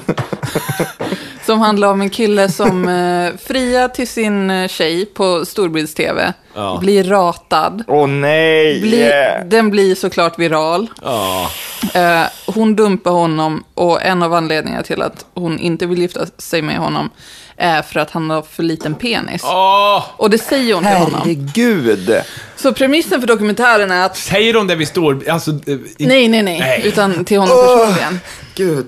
[1.46, 6.32] som handlar om en kille som eh, friar till sin eh, tjej på storbilds-tv.
[6.54, 6.78] Ja.
[6.80, 7.84] Blir ratad.
[7.88, 8.80] Åh nej!
[8.80, 9.44] Blir, yeah.
[9.46, 10.86] Den blir såklart viral.
[11.02, 11.50] Ja.
[11.94, 16.62] Eh, hon dumpar honom och en av anledningarna till att hon inte vill gifta sig
[16.62, 17.10] med honom
[17.56, 19.42] är för att han har för liten penis.
[19.44, 20.04] Åh!
[20.16, 21.20] Och det säger hon till honom.
[21.24, 22.20] Herregud!
[22.56, 25.28] Så premissen för dokumentären är att, Säger de det vid stor...
[25.30, 26.82] Alltså, eh, i- nej, nej, nej, Nej.
[26.84, 28.20] utan till honom personligen.
[28.54, 28.86] Gud.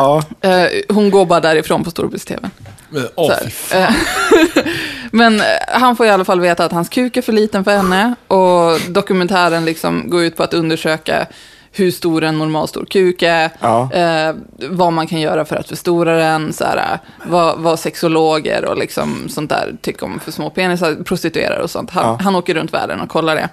[0.00, 0.22] Ja.
[0.40, 2.50] Eh, hon går bara därifrån på storbilds-tv.
[2.90, 3.42] men, Åh, Så här.
[3.44, 3.82] fy fan.
[3.82, 4.64] Eh,
[5.12, 7.76] Men eh, han får i alla fall veta att hans kuk är för liten för
[7.76, 11.26] henne och dokumentären liksom går ut på att undersöka
[11.72, 13.92] hur stor en normalstor kuk är, Ja.
[13.92, 14.34] eh,
[14.70, 16.98] vad man kan göra för att förstora den, så här, eh,
[17.30, 21.90] vad, vad sexologer och liksom sånt där tycker om för små penisar, prostituerade och sånt.
[21.90, 22.18] Han, Ja.
[22.22, 23.48] han åker runt världen och kollar det.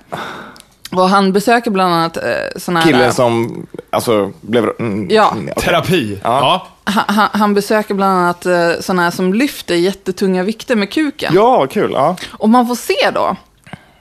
[0.92, 2.24] Och han besöker bland annat eh,
[2.56, 2.88] såna här...
[2.92, 4.70] Killen som alltså, blev...
[4.80, 5.32] Mm, Ja.
[5.32, 5.64] mm, okej.
[5.64, 6.20] Terapi.
[6.24, 6.68] Ja.
[6.86, 6.92] Ja.
[7.08, 11.34] han, han, besöker bland annat eh, såna här som lyfter jättetunga vikter med kuken.
[11.36, 11.92] Ja, kul.
[11.94, 12.16] Ja.
[12.32, 13.36] Och man får se då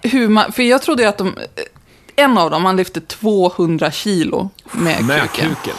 [0.02, 1.34] hur man, för jag trodde ju att de,
[2.16, 5.48] en av dem, han lyfte 200 kilo med, Med kuken.
[5.54, 5.74] kuken.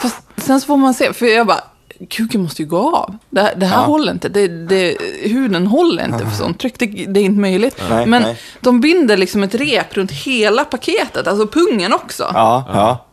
[0.00, 1.60] Fast sen så får man se, för jag bara,
[2.08, 3.16] kuken måste ju gå av.
[3.30, 3.84] Det, här- det här Ja.
[3.86, 7.76] håller inte, det, det, huden håller inte för sånt tryck, det, det är inte möjligt.
[7.90, 8.40] Nej, Men nej.
[8.60, 12.30] de binder liksom ett rep runt hela paketet, alltså pungen också.
[12.34, 13.06] Ja, ja.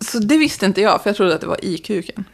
[0.00, 2.24] Så det visste inte jag, för jag trodde att det var i kuken.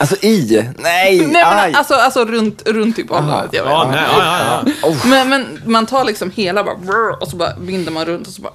[0.00, 0.64] Alltså i?
[0.78, 1.18] Nej!
[1.26, 1.72] Nej, men aj.
[1.74, 3.66] alltså, alltså runt, runt typ området, jag.
[3.66, 4.94] Ja, nej, ja, ja, ja.
[5.04, 8.42] Men, men man tar liksom hela bara, och så bara binder man runt och så
[8.42, 8.52] bara...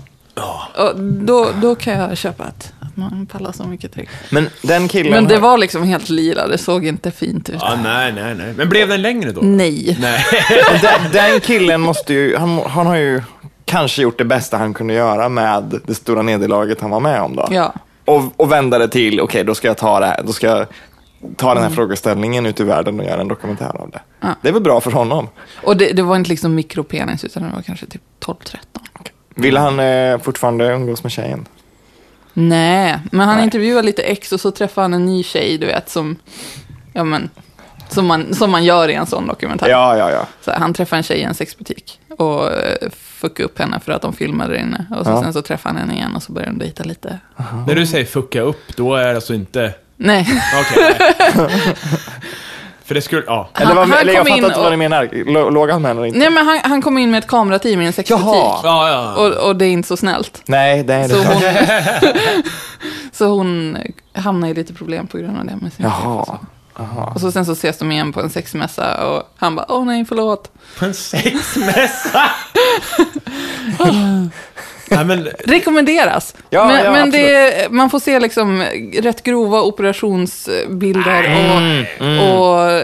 [0.78, 4.10] Och då, då kan jag köpa att, att man pallar så mycket tryck.
[4.30, 5.12] Men den killen...
[5.14, 7.56] Men det har- var liksom helt lila, det såg inte fint ut.
[7.60, 8.54] ja nej, nej, nej.
[8.58, 9.42] Men blev den längre då?
[9.42, 9.98] Nej.
[10.02, 10.26] Nej.
[10.82, 13.22] den, den killen måste ju, han, han har ju
[13.66, 17.36] kanske gjort det bästa han kunde göra med det stora nederlaget han var med om
[17.36, 17.48] då.
[17.52, 17.74] Ja.
[18.06, 20.68] Och, och vända det till, okej då ska jag ta det här, då ska jag
[21.36, 24.02] ta den här frågeställningen ut i världen och göra en dokumentär av det.
[24.22, 24.28] Ja.
[24.42, 25.28] Det är väl bra för honom.
[25.64, 28.36] Och det, det var inte liksom mikropenis, utan det var kanske typ 12-13.
[29.36, 31.46] Vill han eh, fortfarande umgås med tjejen?
[32.38, 33.44] Nej, men han Nej.
[33.46, 36.16] intervjuar lite ex och så träffar han en ny tjej, du vet, som...
[36.94, 37.30] Ja, men...
[37.90, 39.70] Som man, som man gör i en sån dokumentär.
[39.70, 40.28] Ja, ja, ja.
[40.42, 43.92] Så här, han träffar en tjej i en sexbutik och uh, fuckar upp henne för
[43.92, 44.86] att de filmade där inne.
[45.00, 45.24] Och så Ja.
[45.24, 47.20] sen så träffar han henne igen och så börjar de dejta lite.
[47.68, 49.74] När du säger fucka upp, då är det alltså inte...
[49.98, 50.96] Nej, Okej,
[51.36, 51.76] nej.
[52.86, 53.50] För det skulle, ja.
[53.54, 55.06] Eller, vad, han eller jag fattar in inte vad och- du menar.
[55.06, 56.20] Lå- Låg han med eller inte?
[56.20, 58.26] Nej men han, han kom in med ett kamerateam i en sexbutik.
[58.26, 58.60] Jaha.
[58.64, 59.16] Ja, ja.
[59.16, 60.42] Och, och det är inte så snällt.
[60.46, 61.34] Nej, det är det Så klart.
[61.34, 62.14] hon,
[63.12, 63.78] så hon
[64.14, 66.12] hamnar i lite problem på grund av det med sin chef och
[66.78, 67.08] Jaha.
[67.08, 67.14] så.
[67.16, 70.06] Och så sen så ses de igen på en sexmässa och han bara, åh nej,
[70.06, 70.52] förlåt.
[70.80, 72.22] På en sexmässa!
[74.90, 75.28] Nej, men...
[75.46, 76.36] Rekommenderas.
[76.50, 81.38] Ja, men ja, men det, man får se liksom rätt grova operationsbilder
[82.00, 82.82] och, och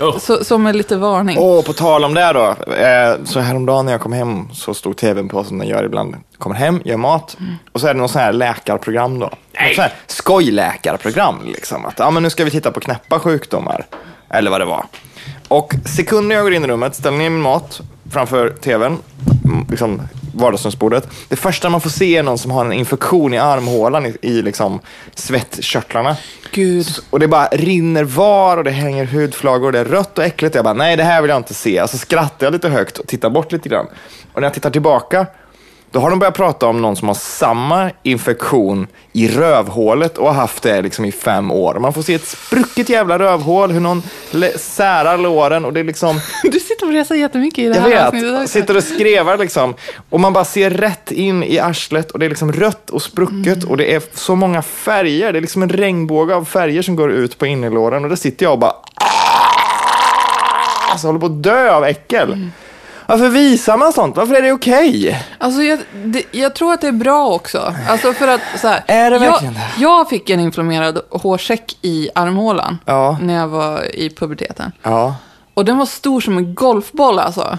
[0.00, 0.18] Oh.
[0.18, 1.38] så, som är lite varning.
[1.38, 2.72] Åh, på tal om det då.
[2.72, 6.16] Eh, så häromdagen när jag kom hem så stod tvn på som den gör ibland.
[6.38, 7.36] Kommer hem, gör mat
[7.72, 9.26] och så är det någon sån här läkarprogram då.
[9.26, 11.84] Något sån här skojläkarprogram liksom.
[11.84, 13.86] Att ja, men nu ska vi titta på knäppa sjukdomar.
[14.30, 14.84] Eller vad det var.
[15.48, 17.80] Och sekunder jag går in i rummet, ställer ner min mat
[18.12, 18.98] framför tvn,
[19.44, 20.02] mm, liksom
[20.34, 21.08] vardagsrumsbordet.
[21.28, 24.42] Det första man får se är någon som har en infektion i armhålan i, i
[24.42, 24.80] liksom
[25.14, 26.16] svettkörtlarna.
[26.52, 26.86] Gud.
[27.10, 30.54] Och det bara rinner var och det hänger hudflagor och det är rött och äckligt.
[30.54, 31.82] Jag bara, nej det här vill jag inte se.
[31.82, 33.86] Och så skrattar jag lite högt och tittar bort lite grann.
[34.32, 35.26] Och när jag tittar tillbaka
[35.92, 40.34] Då har de börjat prata om någon som har samma infektion i rövhålet och har
[40.34, 41.78] haft det liksom i fem år.
[41.80, 44.02] Man får se ett sprucket jävla rövhål, hur någon
[44.56, 48.06] särar låren och det är liksom Du sitter och reser jättemycket i det jag här
[48.06, 49.74] avsnittet vet, sitter och skrevar liksom.
[50.10, 53.56] Och man bara ser rätt in i arslet och det är liksom rött och sprucket
[53.56, 53.68] Mm.
[53.68, 55.32] och det är så många färger.
[55.32, 58.46] Det är liksom en regnbåge av färger som går ut på innerlåren och där sitter
[58.46, 58.74] jag och bara
[60.90, 62.32] alltså, håller på att dö av äckel.
[62.32, 62.52] Mm.
[63.10, 64.16] Varför visar man sånt?
[64.16, 65.22] Varför är det okej?
[65.38, 67.74] Alltså jag, det, jag tror att det är bra också.
[67.88, 69.60] Alltså för att så här, Är det jag, verkligen det?
[69.78, 73.18] jag fick en inflammerad hårsäck i armhålan Ja.
[73.22, 74.72] när jag var i puberteten.
[74.82, 75.16] Ja.
[75.54, 77.58] Och den var stor som en golfboll alltså.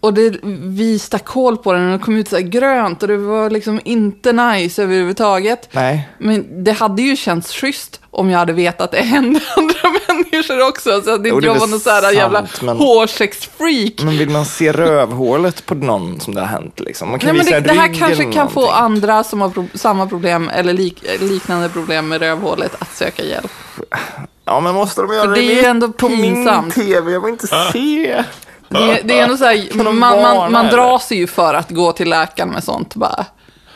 [0.00, 3.08] Och det, vi stack hål på den och det kom ut så här grönt och
[3.08, 5.68] det var liksom inte nice överhuvudtaget.
[5.72, 6.08] Nej.
[6.18, 9.74] Men det hade ju känts schysst om jag hade vetat att det hände andra
[10.14, 10.90] människor också.
[11.02, 13.92] Så att inte det är jag var någon så här jävla men- hårsäcksfreak.
[14.02, 17.10] Men vill man se rövhålet på någon som det har hänt liksom?
[17.10, 19.66] Man kan Nej, men visa det, det här kanske kan få andra som har pro
[19.74, 23.52] samma problem eller lik liknande problem med rövhålet att söka hjälp.
[24.44, 26.76] Ja, men måste de göra För det är ju ändå på pinsamt.
[26.76, 27.12] min tv?
[27.12, 28.24] Jag vill inte se.
[28.68, 31.70] Det, är- det är ändå så här, man, man, man drar sig ju för att
[31.70, 33.24] gå till läkaren med sånt bara.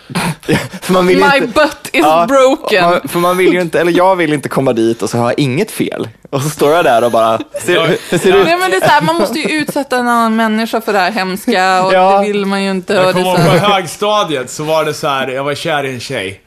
[0.83, 1.47] För man vill My inte...
[1.47, 2.85] butt is Ja, broken.
[2.85, 5.25] Man, för man vill ju inte, eller jag vill inte komma dit och så har
[5.25, 6.09] jag inget fel.
[6.31, 8.47] Och så står jag där och bara, ser, hur ser det ut?
[8.47, 10.99] Nej, men det är så här, man måste ju utsätta en annan människa för det
[10.99, 12.19] här hemska och Ja.
[12.21, 12.95] det vill man ju inte.
[12.95, 16.01] Jag kommer ihåg på högstadiet så var det så här, jag var kär i en
[16.01, 16.41] tjej.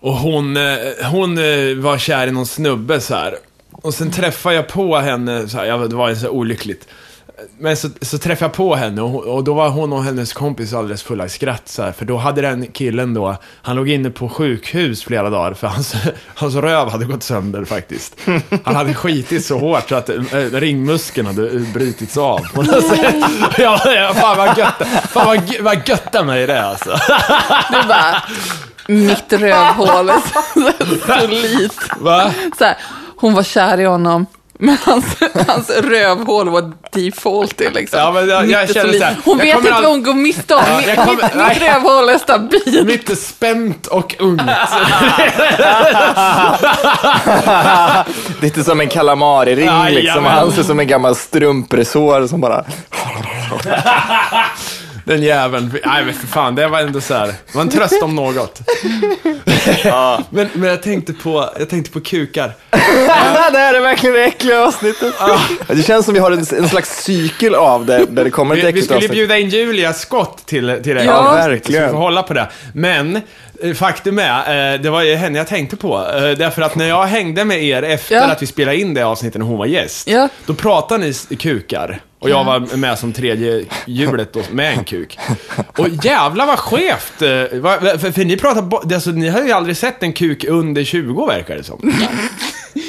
[0.00, 0.62] Och hon, eh,
[1.10, 3.34] hon eh, var kär i någon snubbe så här.
[3.82, 6.88] Och sen träffade jag på henne, så här, jag, det var ju så här olyckligt.
[7.58, 10.72] Men så, så träffade jag på henne och, och då var hon och hennes kompis
[10.72, 14.10] alldeles fulla i skratt så här, För då hade den killen då, han låg inne
[14.10, 15.94] på sjukhus flera dagar för hans,
[16.34, 18.16] hans röv hade gått sönder faktiskt.
[18.64, 20.20] Han hade skitit så hårt så att eh,
[20.52, 22.38] ringmuskeln hade eh, brutits av.
[22.54, 23.14] på något sätt.
[23.58, 26.90] ja, ja, fan vad gött, fan vad, vad göttar mig det alltså.
[26.90, 28.22] är bara,
[28.88, 30.20] mitt rövhål är
[31.68, 32.04] så.
[32.04, 32.32] Va?
[32.58, 32.76] Så här,
[33.16, 34.26] hon var kär i honom.
[34.64, 35.04] Men hans,
[35.48, 37.98] hans rövhål var defaulty liksom.
[37.98, 40.02] Ja, men jag- jag är känner så här, Hon jag vet inte all- vad hon
[40.02, 40.62] går miste om.
[40.86, 41.48] Ja, kommer- mitt, nej.
[41.48, 42.86] mitt rövhål är stabilt.
[42.86, 44.42] Mitt är spänt och ungt.
[48.40, 49.94] Lite som en kalamari-ring Jajamän.
[49.94, 50.24] liksom.
[50.24, 52.64] Och han ser som en gammal strumpresår som bara...
[55.04, 55.72] Den jäveln.
[55.84, 57.26] Nej men för fan, det var ändå så här.
[57.26, 58.60] Det var en tröst om något.
[60.30, 62.52] men, men jag tänkte på, jag tänkte på kukar.
[62.70, 65.14] det här är verkligen det äckliga avsnittet.
[65.68, 68.58] Det känns som vi har en, en slags cykel av det, där det kommer ett
[68.58, 69.12] Vi, vi äckligt skulle avsnitt.
[69.12, 71.04] bjuda in Julia Skott till, till det.
[71.04, 71.82] Ja, verkligen.
[71.82, 72.48] Så vi får hålla på det.
[72.74, 73.20] Men
[73.62, 75.98] eh, faktum är, eh, det var ju henne jag tänkte på.
[75.98, 78.22] Eh, Därför att när jag hängde med er efter Ja.
[78.24, 80.08] att vi spelade in det avsnittet när hon var gäst.
[80.08, 80.28] Ja.
[80.46, 82.00] Då pratade ni kukar.
[82.22, 85.18] Och jag var med som tredje hjulet med en kuk.
[85.78, 87.22] Och jävla vad skevt!
[87.22, 87.28] eh,
[87.98, 91.56] För, för ni pratar alltså, ni har ju aldrig sett en kuk under 20 verkar
[91.56, 91.92] det som.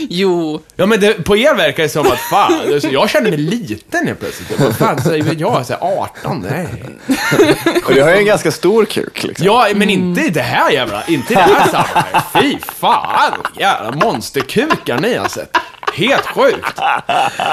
[0.09, 3.39] Jo, Ja men det, på er verkar det som att fan, alltså, jag känner mig
[3.39, 4.49] liten helt plötsligt.
[4.51, 5.81] Jag bara, fan, säger jag så här,
[6.23, 6.45] 18?
[6.49, 6.67] Nej.
[7.85, 9.45] Och du har ju en ganska stor kuk liksom.
[9.45, 12.23] Ja, men inte i det här jävla, inte i det här sammanhanget.
[12.41, 15.57] Fy fan, jävla monsterkukar ni har sett.
[15.93, 16.73] Helt sjukt.
[16.77, 17.01] Ja,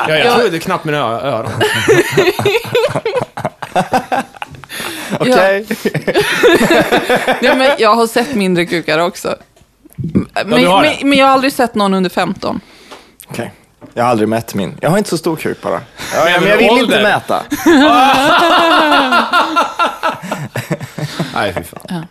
[0.09, 1.51] jag trodde knappt mina ö- öron.
[5.21, 5.67] Okej.
[7.41, 9.37] ja, men jag har sett mindre kukar också.
[10.47, 10.97] Men, har det.
[11.01, 12.61] men, men jag har aldrig sett någon under 15.
[13.31, 13.53] Okej.
[13.95, 14.79] Jag har aldrig mätt min.
[14.81, 15.81] Jag har inte så stor kuk bara.
[16.15, 16.83] Ja, Men men jag vill ålder?
[16.85, 17.43] inte mäta.
[21.35, 22.07] Nej, fy fan.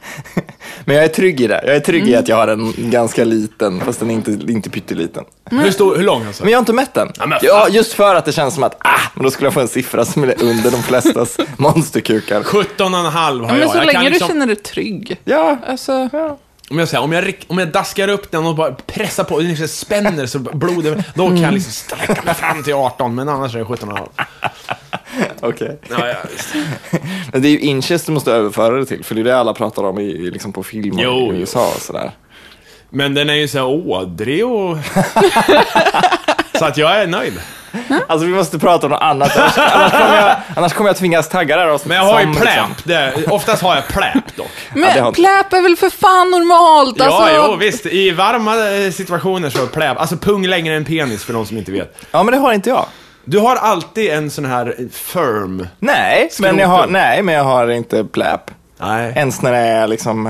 [0.86, 1.62] Men jag är trygg i det.
[1.66, 4.70] Jag är trygg i att jag har en ganska liten, fast den är inte, inte
[4.70, 5.24] pytteliten.
[5.52, 6.44] Hur, stor, hur lång alltså?
[6.44, 7.12] Men jag har inte mätt den.
[7.20, 7.48] Ja, men fan.
[7.48, 9.68] Ja, just för att det känns som att, ah, men då skulle jag få en
[9.68, 12.44] siffra som är under de flestas monsterkukar.
[12.44, 13.72] 17 och en halv har Ja, men jag.
[13.72, 15.18] så jag länge kan du liksom, känner dig trygg.
[15.26, 16.10] Ja, Alltså,
[16.70, 19.68] om, jag säger, om, jag, om jag daskar upp den och bara pressar på, liksom
[19.68, 23.60] spänner så blodet, då kan jag liksom sträcka mig fram till 18, men annars är
[23.60, 24.30] det 17 och en halv.
[25.48, 25.80] okej.
[25.90, 26.54] Ja, ja, visst.
[27.34, 29.54] Men det är ju inches du måste överföra det till, för det är det alla
[29.54, 32.12] pratar om i, i- liksom på film och Jo, i USA och sådär.
[32.90, 34.78] Men den är ju så här ådrig och...
[36.60, 37.34] så att jag är nöjd.
[38.08, 41.30] Alltså vi måste prata om något annat, annars, annars, kommer, jag, annars kommer jag tvingas
[41.30, 42.56] tagga det här avsnittet Men jag har ju som, pläp.
[42.68, 44.52] liksom- Det, oftast har jag pläp dock.
[44.74, 47.02] men det har- pläp är väl för fan normalt?
[47.02, 47.86] Alltså, Ja, jo, visst.
[47.86, 50.00] I varma eh, situationer så är pläp.
[50.00, 51.98] Alltså pung längre än penis för de som inte vet.
[52.12, 52.86] Ja, men det har inte jag.
[53.30, 55.68] Du har alltid en sån här eh, firm...
[55.80, 58.42] Nej, men jag har, nej, men jag har inte pläp.
[58.78, 59.14] Nej.
[59.16, 60.30] Ens när det är liksom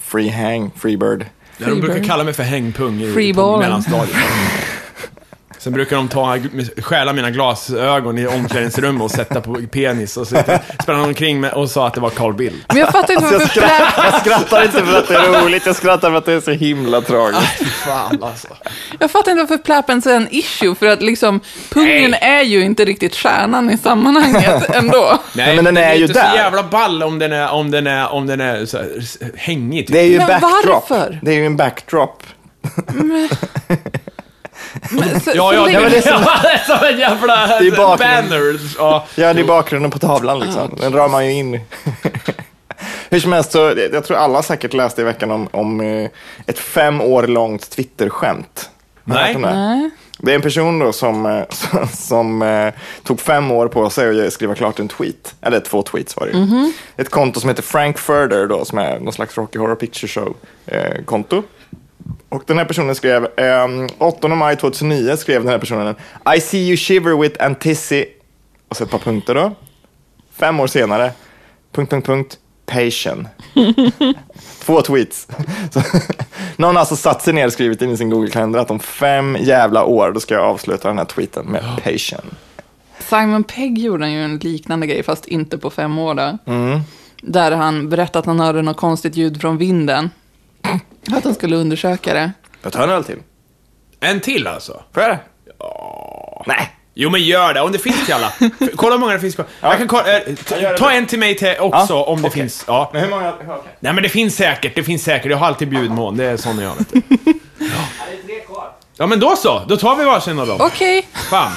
[0.00, 1.26] free hang, free bird.
[1.58, 4.16] De brukar kalla mig för hängpung i på mellanstadiet.
[5.62, 6.38] Sen brukar de ta,
[6.82, 10.36] stjäla mina glasögon i omklädningsrummet och sätta på penis och så
[10.82, 12.64] sprang de omkring med och sa att det var Carl Bildt.
[12.68, 15.44] Men jag fattar inte Alltså, jag, varför skrattar, jag skrattar inte för att det är
[15.44, 17.62] roligt, jag skrattar för att det är så himla tragiskt.
[17.62, 18.48] Fan alltså.
[18.98, 22.84] jag fattar inte varför Flappen är en issue, för att liksom pungen är ju inte
[22.84, 25.18] riktigt stjärnan i sammanhanget ändå.
[25.32, 26.30] Nej, men den är ju inte där.
[26.30, 28.88] så jävla ball om den är, om den är, om den är så här,
[29.36, 29.86] hängig.
[29.86, 29.92] Typ.
[29.94, 30.90] Det är ju Men backdrop.
[30.90, 31.18] varför?
[31.22, 32.22] Det är ju en backdrop.
[32.86, 33.28] Men,
[35.24, 38.60] så, Ja, ja, det är som, det är som en jävla banner.
[38.78, 39.06] Ja.
[39.14, 40.76] Ja, det är bakgrunden på tavlan liksom.
[40.80, 41.60] Den drar man ju in.
[43.10, 46.08] Hur som helst, så, jag tror alla säkert läste i veckan om, om eh,
[46.46, 48.70] ett fem år långt Twitter-skämt.
[49.04, 49.34] Nej.
[49.34, 49.40] det?
[49.40, 49.90] Nej.
[50.18, 54.26] Det är en person då som, eh, som, som eh, tog fem år på sig
[54.26, 55.34] att skriva klart en tweet.
[55.40, 56.72] Eller två tweets var det ju.
[56.96, 61.42] Ett konto som heter Frank Furter då, som är någon slags Rocky Horror Picture Show-konto.
[62.32, 63.68] Och den här personen skrev, eh,
[63.98, 65.94] 8 maj 2009 skrev den här personen
[66.36, 68.06] I see you shiver with antici...
[68.68, 69.52] Och så ett par punkter då.
[70.32, 71.12] Fem år senare,
[71.72, 73.28] punkt, punkt, punkt, patient.
[74.64, 75.28] Två tweets.
[75.70, 75.80] Så,
[76.56, 79.36] någon har alltså satt sig ner och skrivit in i sin Google-kalender att om fem
[79.40, 82.34] jävla år, då ska jag avsluta den här tweeten med patient.
[82.98, 86.38] Simon Pegg gjorde ju en liknande grej, fast inte på fem år då.
[86.52, 86.80] Mm.
[87.22, 90.10] Där han berättade att han hörde något konstigt ljud från vinden.
[91.16, 92.32] Att han skulle undersöka det.
[92.62, 93.18] Jag tar en öl till.
[94.00, 94.82] En till alltså?
[94.94, 95.18] Får jag det?
[96.46, 96.72] Nej.
[96.94, 98.32] Jo men gör det, om det finns till alla.
[98.76, 99.46] Kolla hur många det finns kvar.
[99.60, 100.78] Jag kan kolla, eh, t- gör det.
[100.78, 102.40] ta en till mig till också Ja, om det okej.
[102.42, 102.64] finns.
[102.66, 102.90] Ja.
[102.92, 103.32] Men hur många?
[103.34, 103.46] Okay.
[103.80, 105.30] Nej men det finns säkert, det finns säkert.
[105.30, 107.02] Jag har alltid bjudmån, det är sån jag vet du.
[108.96, 110.56] Ja men då så, då tar vi varsin av dem.
[110.60, 111.08] Okej.
[111.30, 111.52] Fan.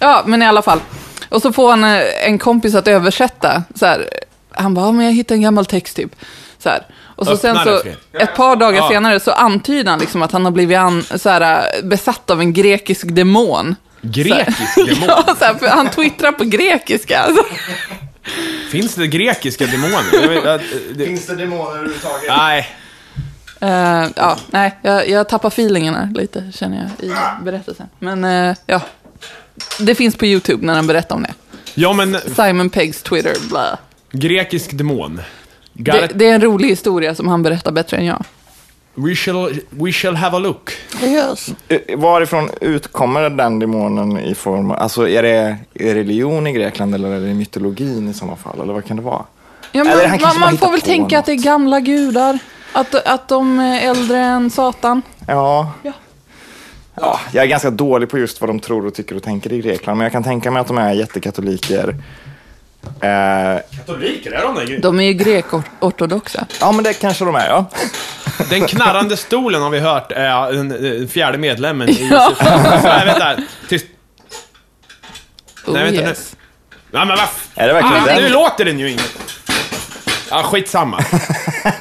[0.00, 0.80] Ja, men i alla fall.
[1.28, 3.62] Och så får han eh, en kompis att översätta.
[3.74, 4.08] Så här,
[4.50, 6.16] han bara, ja, men jag hittade en gammal text typ.
[6.58, 6.86] Så här.
[7.30, 7.82] Och så sen så,
[8.18, 8.88] ett par dagar Ja.
[8.88, 11.40] senare så antyder han liksom att han har blivit an, så här,
[11.78, 13.76] eh, besatt av en grekisk demon.
[14.02, 15.04] Grekisk demon.
[15.08, 17.20] Ja, så här, för han twittrar på grekiska.
[17.22, 17.44] Alltså.
[18.70, 20.28] Finns det grekiska demoner?
[20.42, 20.62] Vet,
[20.94, 22.28] det, Finns det demoner överhuvudtaget?
[22.28, 22.68] nej.
[23.60, 27.86] Eh, ja, nej, jag, jag tappar feelingen här lite, känner jag, i berättelsen.
[27.98, 28.80] Men eh, ja,
[29.78, 31.34] det finns på YouTube när han berättar om det.
[31.74, 33.78] Ja men, Simon Peggs Twitter, bla.
[34.12, 35.20] grekisk demon.
[35.72, 38.24] Det, det är en rolig historia som han berättar bättre än jag.
[38.94, 40.72] We shall, we shall have a look.
[41.02, 41.50] Yes.
[41.68, 47.08] Eh, Varifrån utkommer den demonen i form av, alltså är det, religion i Grekland eller
[47.08, 48.60] är det mytologin i sådana fall?
[48.60, 49.24] Eller vad kan det vara?
[49.72, 51.44] Ja, men, man, man får väl tänka att det är något.
[51.44, 52.38] gamla gudar.
[52.72, 55.02] Att, att de är äldre än Satan.
[55.26, 55.72] Ja.
[55.82, 55.92] Ja.
[56.94, 57.20] ja.
[57.32, 59.98] Jag är ganska dålig på just vad de tror och tycker och tänker i Grekland,
[59.98, 61.96] men jag kan tänka mig att de är jättekatoliker.
[63.00, 64.78] Eh, Katoliker, är de där?
[64.78, 66.46] De är ju grekortodoxa.
[66.60, 67.70] ja, men det kanske de är, ja.
[68.50, 72.32] Den knarrande stolen har vi hört är den, den fjärde medlemmen i Ja.
[72.82, 73.36] Nej, vänta.
[73.68, 73.86] Tyst.
[75.66, 76.14] Oh, Nej, vänta nu.
[76.90, 78.22] Ja, men vad Är det verkligen ah, den?
[78.22, 79.31] Nu låter den ju inget.
[80.32, 81.04] Ja, skitsamma.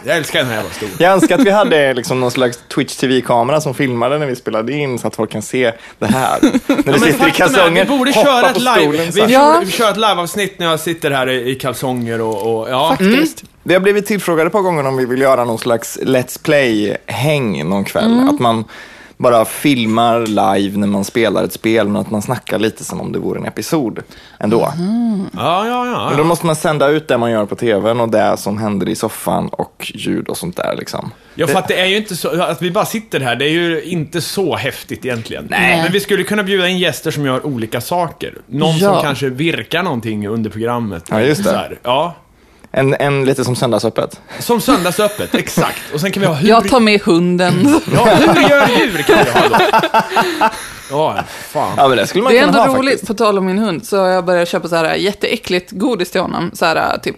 [0.06, 0.96] Jag älskar den här jävla stolen.
[1.00, 4.74] Jag önskar att vi hade liksom någon slags Twitch TV-kamera som filmade när vi spelade
[4.74, 6.40] in så att folk kan se det här.
[6.68, 8.76] När du Ja, sitter i kalsonger, vi borde köra ett live.
[8.82, 9.12] stolen.
[9.28, 9.34] Vi.
[9.34, 9.62] Ja.
[9.66, 12.90] vi kör ett liveavsnitt när jag sitter här i, kalsonger och, och ja.
[12.90, 13.44] Faktiskt.
[13.64, 17.70] Vi har blivit tillfrågade ett par gånger om vi vill göra någon slags Let's Play-häng
[17.70, 18.12] någon kväll.
[18.14, 18.30] Mm.
[18.30, 18.66] Att man
[19.22, 23.12] bara filmar live när man spelar ett spel, men att man snackar lite som om
[23.12, 24.00] det vore en episod
[24.40, 24.74] ändå.
[25.34, 26.08] Ja, ja, ja.
[26.10, 28.90] Men då måste man sända ut det man gör på tvn och det som händer
[28.90, 30.76] i soffan och ljud och sånt där.
[30.78, 31.12] Liksom.
[31.36, 33.50] Ja, för att det är ju inte så, att vi bara sitter här, det är
[33.54, 35.48] ju inte så häftigt egentligen.
[35.50, 35.82] Nej.
[35.84, 38.34] Men vi skulle kunna bjuda in gäster som gör olika saker.
[38.48, 38.94] Någon Ja.
[38.94, 41.06] som kanske virkar någonting under programmet.
[41.10, 41.78] Ja, just det.
[41.84, 42.16] Ja.
[42.72, 44.22] En, en lite som söndagsöppet.
[44.40, 45.94] Som söndagsöppet, exakt.
[45.94, 46.50] Och sen kan vi ha hur...
[46.50, 47.82] Jag tar med hunden.
[47.94, 49.58] Ja, hur gör djur kan vi ha då.
[50.92, 51.74] Ja, fan.
[51.78, 53.08] Ja, men det skulle man Det är kunna ändå ha roligt, faktiskt.
[53.08, 56.52] på tal om min hund, så jag började köpa så här jätteäckligt godis till honom.
[56.54, 57.16] Så här typ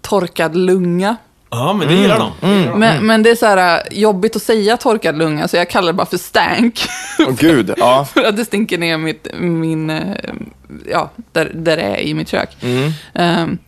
[0.00, 1.16] torkad lunga.
[1.50, 2.32] Ja, men det gillar de.
[2.42, 2.78] Mm.
[2.78, 5.92] Men, men det är så här jobbigt att säga torkad lunga, så jag kallar det
[5.96, 6.80] bara för stank.
[7.18, 8.06] Åh gud, ja.
[8.14, 10.00] för att det stinker ner mitt, min, eh,
[10.90, 12.56] ja, där, där det är i mitt kök.
[12.60, 12.92] Mm.
[13.14, 13.58] Ehm,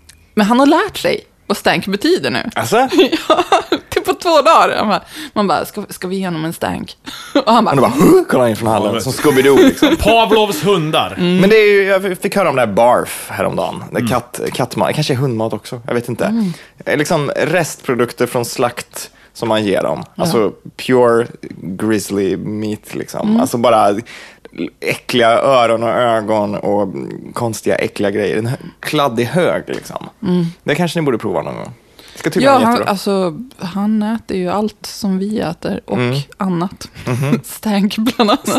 [0.40, 2.50] men han har lärt sig vad stank betyder nu.
[2.54, 2.76] Alltså?
[3.28, 3.44] Ja,
[3.90, 4.76] typ på två dagar.
[4.78, 6.96] Han bara, man bara, ska, ska vi ge honom en stank?
[7.46, 9.96] Och han bara, Och bara, kollar in från Ja, hallen, som Scooby-Doo liksom.
[10.00, 11.14] Pavlovs hundar.
[11.18, 13.84] Men det är ju, jag fick höra om det här barf häromdagen.
[13.92, 16.52] Det är katt, kattmat, kanske är hundmat också, jag vet inte.
[16.84, 20.04] Eh, Liksom restprodukter från slakt som man ger dem.
[20.16, 21.26] Alltså pure
[21.62, 23.40] grizzly meat liksom.
[23.40, 23.94] Alltså bara
[24.80, 26.94] äckliga öron och ögon och
[27.34, 28.36] konstiga äckliga grejer.
[28.36, 30.08] En kladdig hög liksom.
[30.64, 31.72] Det kanske ni borde prova någon gång.
[32.14, 36.18] Ska Ja, han, alltså, han äter ju allt som vi äter och Mm.
[36.36, 36.88] annat.
[37.06, 37.40] Mhm.
[37.44, 38.46] Stank bland annat.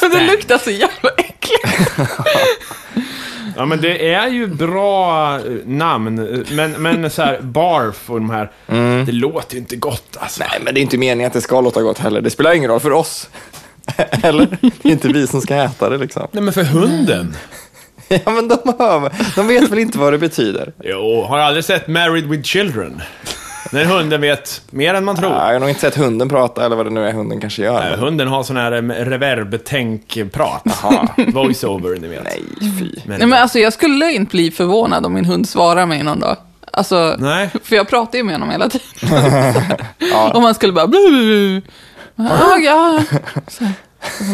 [0.00, 1.90] Men det luktar så jävla äckligt.
[3.58, 8.30] Ja, men det är ju bra eh, namn, men, men så här, barf och de
[8.30, 8.50] här,
[9.04, 10.40] det låter ju inte gott alltså.
[10.40, 10.50] Mm.
[10.52, 12.20] Nej, men det är inte meningen att det ska låta gott heller.
[12.20, 13.28] Det spelar ingen roll för oss.
[14.22, 14.58] Eller?
[14.60, 16.28] Det är inte vi som ska äta det liksom.
[16.32, 17.36] Nej, men för hunden.
[18.08, 20.72] Ja, men de, hör, de vet väl inte vad det betyder.
[20.84, 23.02] Jo, har aldrig sett Married with Children?
[23.72, 25.32] När hunden vet mer än man tror.
[25.32, 27.62] Ja, jag har nog inte sett hunden prata eller vad det nu är hunden kanske
[27.62, 27.80] gör.
[27.80, 28.72] Nej, Hunden har sån här
[29.04, 30.62] reverb-tänk-prat.
[31.16, 32.24] Voice-over, ni vet.
[32.24, 32.90] Nej, fy.
[33.04, 36.20] Men, Nej, men alltså, jag skulle inte bli förvånad om min hund svarar mig någon
[36.20, 36.36] dag.
[36.72, 37.50] Alltså, Nej.
[37.64, 38.86] för jag pratar ju med honom hela tiden.
[40.34, 40.86] Om man skulle bara...
[40.86, 41.62] Blu, blu, blu.
[42.16, 43.02] Ja, ja.
[43.48, 43.64] Så.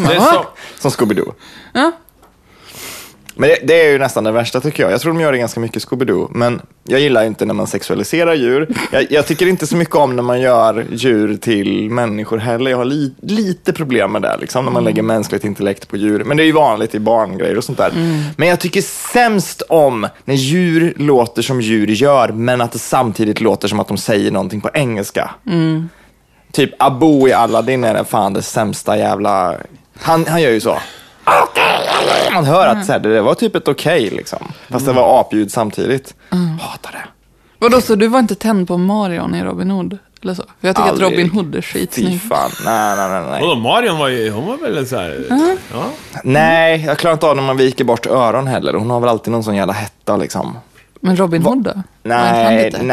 [0.07, 0.45] det är så,
[0.79, 1.33] Som Scooby-Doo.
[1.73, 1.91] Ja.
[3.35, 4.91] Men det, det är ju nästan det värsta tycker jag.
[4.91, 6.27] Jag tror de gör det ganska mycket Scooby-Doo.
[6.31, 8.67] Men jag gillar inte när man sexualiserar djur.
[8.91, 12.71] Jag, jag tycker inte så mycket om när man gör djur till människor heller.
[12.71, 16.23] Jag har li, lite problem med det, liksom, när man lägger mänskligt intellekt på djur.
[16.23, 17.91] Men det är ju vanligt i barngrejer och sånt där.
[18.37, 23.41] Men jag tycker sämst om när djur låter som djur gör, men att det samtidigt
[23.41, 25.31] låter som att de säger någonting på engelska.
[26.53, 29.55] Typ Abu i Aladdin är fan det sämsta jävla...
[30.01, 30.77] Han, han gör ju så.
[32.33, 34.51] Man hör att så här, det var typ ett okej liksom.
[34.69, 36.15] Fast det var apljud samtidigt.
[36.61, 37.03] Hatar det.
[37.59, 39.97] Vadå, så du var inte tänd på Marion i Robin Hood?
[40.23, 40.43] Eller så?
[40.61, 41.07] För jag tycker Aldrig.
[41.07, 42.21] att Robin Hood är Fy skitsnygg.
[42.21, 42.51] fan.
[42.65, 43.21] Nej, nej, nej.
[43.31, 45.25] Nej, Vadå, Marion var ju, hon var väl så här,
[45.73, 45.83] ja.
[46.23, 48.73] nej jag klarar inte av när man viker bort öron heller.
[48.73, 50.57] Hon har väl alltid någon sån jävla hetta liksom.
[50.99, 51.73] Men Robin Hood då?
[52.03, 52.83] Nej, lite-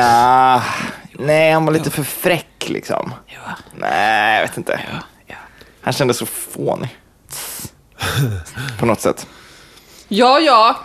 [1.20, 1.52] nej.
[1.52, 3.12] Han var lite för fräck liksom.
[3.26, 3.40] Ja.
[3.78, 4.80] Nej, jag vet inte.
[4.92, 5.34] Ja.
[5.80, 6.96] Han kändes så fånig.
[8.78, 9.26] På något sätt.
[10.12, 10.76] Ja, ja.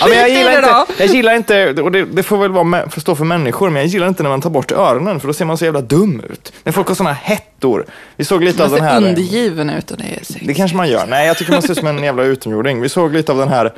[0.00, 2.92] Ja, men jag, gillar inte, jag gillar inte, och det, det får väl vara med,
[2.92, 5.34] får stå för människor, men jag gillar inte när man tar bort öronen, för då
[5.34, 6.52] ser man så jävla dum ut.
[6.64, 7.86] När folk har såna hettor.
[8.16, 8.96] Vi såg lite Man av den ser här...
[8.96, 10.46] undergiven ut och det är.
[10.46, 11.06] Det kanske man gör.
[11.06, 12.80] Nej, jag tycker man ser ut som en jävla utomjording.
[12.80, 13.72] Vi såg lite av den här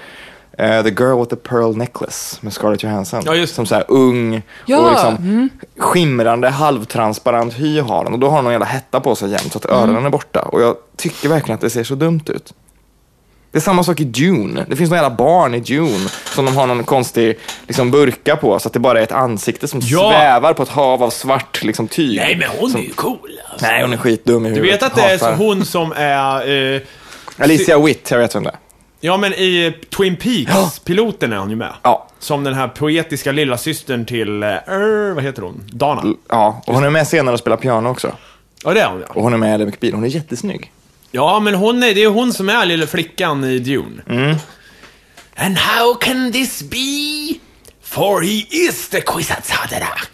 [0.57, 3.22] eh, The Girl with the Pearl Necklace med Scarlett Johansson.
[3.26, 3.54] Ja, just.
[3.54, 5.48] Som så här ung Ja, och liksom mm.
[5.78, 8.12] skimrande, halvtransparent hy har den.
[8.12, 10.42] Och då har hon någon jävla hetta på sig jämt så att öronen är borta.
[10.42, 12.54] Och jag tycker verkligen att det ser så dumt ut.
[13.52, 14.64] Det är samma sak i Dune.
[14.68, 18.59] Det finns några jävla barn i Dune som de har någon konstig liksom, burka på
[18.59, 20.11] så att det bara är ett ansikte som Ja.
[20.11, 22.16] svävar på ett hav av svart liksom, tyg.
[22.16, 23.18] Nej, men hon som, är ju cool.
[23.50, 23.66] Alltså.
[23.66, 24.74] Nej, hon är skitdum i Du huvudet.
[24.74, 26.74] vet att det är hon som är...
[26.74, 26.80] Eh,
[27.38, 28.57] Alicia Witt, jag vet vem det är.
[29.07, 31.72] Ja, men i Twin Peaks, piloten är hon ju med.
[31.82, 32.09] Ja.
[32.18, 35.62] Som den här poetiska lilla systern till, eh, er, vad heter hon?
[35.72, 36.02] Dana.
[36.28, 38.12] Ja, och hon är med senare och spelar piano också.
[38.64, 39.14] Ja, det är hon ja.
[39.14, 39.94] Och hon är med i Ally McBeal.
[39.94, 40.72] Hon är jättesnygg.
[41.11, 44.02] Ja, men hon är, det är hon som är lilla flickan i Dune.
[44.09, 44.36] Mm.
[45.36, 46.76] And how can this be?
[47.82, 50.09] For he is the Kwisatz Haderach.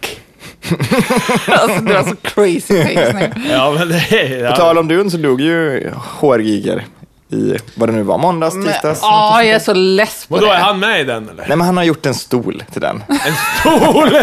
[1.49, 3.51] Alltså, du har så crazy face nu.
[3.51, 4.39] Ja, men det är...
[4.39, 4.57] På Ja.
[4.57, 5.91] tal om Dune så dog ju
[6.21, 6.85] HR-Giger
[7.33, 8.99] i, vad det nu var, måndags, tisdags.
[9.03, 10.53] Ja, jag är så less på Vadå, det.
[10.53, 11.45] är han med i den eller?
[11.49, 13.05] Nej, men han har gjort en stol till den.
[13.09, 14.17] En stol!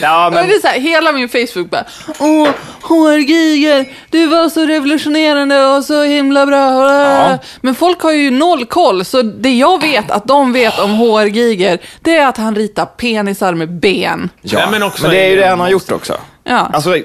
[0.00, 1.84] Ja, Men det är så här, hela min Facebook bara,
[2.18, 2.48] åh,
[2.82, 6.92] HR Giger, du var så revolutionerande och så himla bra.
[6.92, 7.38] Ja.
[7.60, 11.26] Men folk har ju noll koll, så det jag vet att de vet om HR
[11.26, 14.30] Giger, det är att han ritar penisar med ben.
[14.42, 14.58] ja.
[14.58, 16.16] Nej, men, men det är ju det han har gjort också.
[16.48, 16.70] Ja.
[16.72, 16.96] Alltså,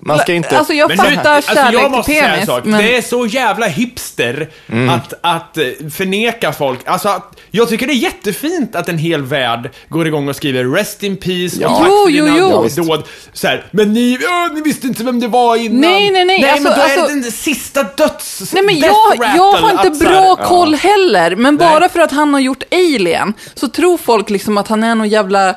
[0.00, 0.58] man ska inte...
[0.58, 2.64] Alltså jag Men fattar alltså, kärlek jag måste till säga en penis, sak.
[2.64, 2.82] men...
[2.82, 4.88] Det är så jävla hipster Mm.
[4.88, 5.64] att, att eh,
[5.96, 6.80] förneka folk.
[6.84, 10.64] Alltså, att, jag tycker det är jättefint att en hel värld går igång och skriver
[10.64, 11.68] “Rest in peace” Ja.
[11.68, 12.36] och “Tack Jo, för jo, dina
[12.76, 12.84] jo.
[12.84, 13.04] dåd”.
[13.32, 15.80] Så här, men ni, ö, ni visste inte vem det var innan.
[15.80, 18.52] Nej, nej, nej, Nej, alltså- men då är alltså- det den sista döds...
[18.52, 18.90] Nej men jag,
[19.36, 21.88] jag har inte att bra här- koll heller, men bara Nej.
[21.88, 25.54] för att han har gjort Alien så tror folk liksom att han är någon jävla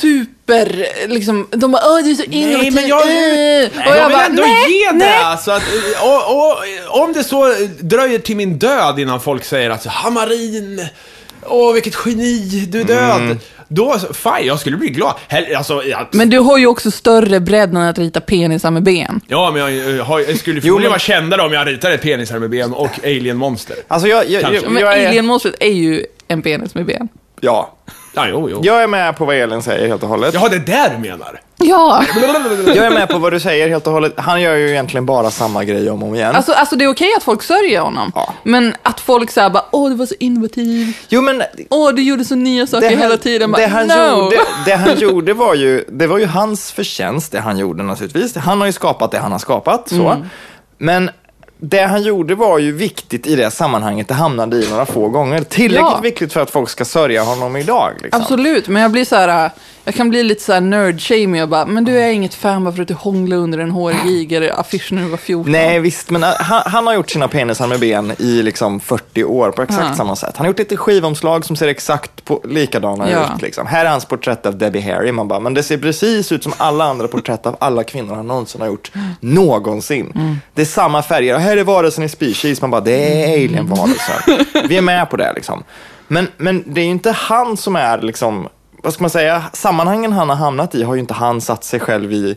[0.00, 0.37] super,
[1.06, 2.58] liksom, de bara åh du är så innovativ.
[2.58, 4.96] Nej, men jag, äh." och jag, vill bara, ändå nej, ge det.
[4.98, 5.18] nej.
[5.18, 5.62] Alltså att,
[6.02, 10.86] och, och, om det så dröjer till min död innan folk säger att Hamarin,
[11.46, 13.20] åh vilket geni, du är död.
[13.20, 13.38] Mm.
[13.70, 15.14] Då, fine, jag skulle bli glad.
[15.28, 18.82] Hell, alltså, jag, Men du har ju också större bredd än att rita penisar med
[18.82, 19.20] ben.
[19.26, 22.38] Ja, men jag, jag, jag skulle förmodligen men- vara kändare om jag ritade ett penisar
[22.38, 23.76] med ben och alien-monster.
[23.88, 24.62] Alltså, jag, jag, Kanske.
[24.62, 27.08] jag, Men jag, är, alienmonstret är ju en penis med ben.
[27.40, 27.74] ja.
[28.18, 28.60] Ja, jo, jo.
[28.62, 30.34] jag är med på vad Elin säger helt och hållet.
[30.34, 31.40] Jaha, det är där du menar?
[31.60, 32.04] Ja,
[32.66, 34.12] Jag är med på vad du säger helt och hållet.
[34.16, 36.34] Han gör ju egentligen bara samma grej om och om igen.
[36.36, 38.12] alltså, alltså det är okej att folk sörjer honom.
[38.14, 38.34] Ja.
[38.42, 40.96] Men att folk säger bara, åh du var så innovativ.
[41.08, 43.52] jo, men Åh, du gjorde så nya saker han- hela tiden.
[43.52, 43.94] Bara, det, han no.
[44.24, 48.36] gjorde, det han gjorde var ju, det var ju hans förtjänst, det han gjorde naturligtvis.
[48.36, 50.08] Han har ju skapat det han har skapat, så.
[50.08, 50.28] Mm.
[50.78, 51.10] Men
[51.60, 55.40] det han gjorde var ju viktigt i det sammanhanget det hamnade i några få gånger.
[55.42, 56.00] Tillräckligt Ja.
[56.02, 57.90] viktigt för att folk ska sörja honom idag.
[58.02, 58.22] Liksom.
[58.22, 59.50] Absolut, men jag blir så här,
[59.84, 62.74] jag kan bli lite så här nerd-shamey och bara, men du är inget fan bara
[62.74, 65.52] för att du hånglade under en hårig giger-affisch när du var 14.
[65.52, 69.24] Nej, visst, men äh, han, han har gjort sina penisar med ben i liksom 40
[69.24, 69.94] år på exakt Ja.
[69.96, 70.36] samma sätt.
[70.36, 73.18] Han har gjort lite skivomslag som ser exakt på, likadana Ja.
[73.36, 73.42] ut.
[73.42, 73.66] Liksom.
[73.66, 75.12] Här är hans porträtt av Debbie Harry.
[75.12, 78.26] Man bara, men det ser precis ut som alla andra porträtt av alla kvinnor han
[78.26, 78.90] någonsin har gjort.
[79.20, 80.12] Någonsin.
[80.14, 80.36] Mm.
[80.54, 81.38] Det är samma färger.
[81.48, 82.60] Här är varelsen i Species.
[82.60, 84.46] Man bara, det är alien-varelsen.
[84.68, 85.64] Vi är med på det liksom.
[86.08, 88.48] Men, men det är ju inte han som är liksom,
[88.82, 91.80] vad ska man säga, sammanhangen han har hamnat i har ju inte han satt sig
[91.80, 92.36] själv i.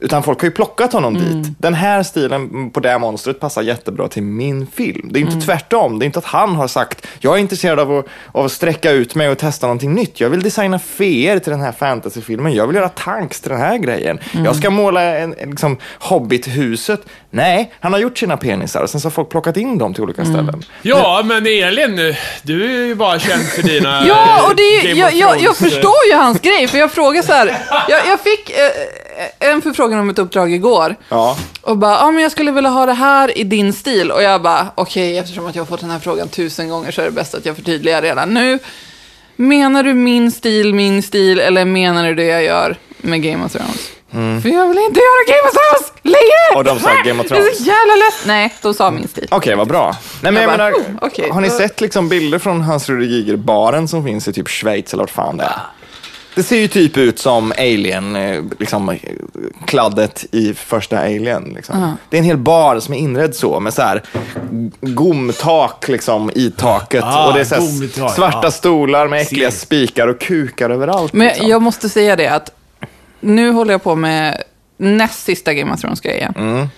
[0.00, 1.54] Utan folk har ju plockat honom dit.
[1.58, 5.08] Den här stilen på det monstret passar jättebra till min film.
[5.12, 5.98] Det är inte tvärtom.
[5.98, 8.90] Det är inte att han har sagt, jag är intresserad av att, av att sträcka
[8.90, 10.20] ut mig och testa någonting nytt.
[10.20, 12.54] Jag vill designa feer till den här fantasyfilmen.
[12.54, 14.18] Jag vill göra tanks till den här grejen.
[14.44, 17.00] Jag ska måla en, en, liksom, Hobbit-huset.
[17.30, 20.02] Nej, han har gjort sina penisar och sen så har folk plockat in dem till
[20.02, 20.62] olika ställen.
[20.82, 24.06] Ja, men Elin, du är ju bara känd för dina...
[24.08, 27.22] Ja, och det är, jag, jag, jag eh, förstår ju hans grej, för jag frågar
[27.22, 27.46] så här,
[27.88, 29.03] jag, jag fick eh,
[29.38, 30.96] en förfrågan om ett uppdrag igår.
[31.08, 31.36] Ja.
[31.60, 34.10] Och bara, ja men jag skulle vilja ha det här i din stil.
[34.10, 37.00] Och jag bara, okej, eftersom att jag har fått den här frågan tusen gånger så
[37.00, 38.58] är det bäst att jag förtydligar redan nu.
[39.36, 43.52] Menar du min stil, min stil, eller menar du det jag gör med Game of
[43.52, 43.90] Thrones?
[44.42, 46.44] För jag vill inte göra Game of Thrones längre!
[46.50, 46.56] Mm.
[46.58, 47.58] Och de sa Game of Det är Thrones.
[47.58, 48.26] så jävla lätt.
[48.26, 49.28] Nej, de sa min stil.
[49.30, 49.96] Okej, vad bra.
[50.22, 52.88] Nej, men Jag jag bara, menar, oh, okej, har ni sett liksom bilder från Hans
[52.88, 55.60] Giger-baren som finns i typ Schweiz eller vart fan det är?
[56.34, 58.96] Det ser ju typ ut som Alien, eh, liksom eh,
[59.66, 61.52] kladdet i första Alien.
[61.54, 61.96] Liksom.
[62.10, 64.02] Det är en hel bar som är inredd så med så här
[64.80, 67.04] gomtak liksom i taket.
[67.04, 68.50] Ah, och det är så här svarta ja.
[68.50, 69.58] stolar med äckliga Ser.
[69.58, 71.12] spikar och kukar överallt.
[71.12, 71.48] Men liksom.
[71.48, 72.50] jag måste säga det att
[73.20, 74.42] nu håller jag på med
[74.76, 76.34] näst sista Game of Thrones-grejen.
[76.36, 76.68] Mm.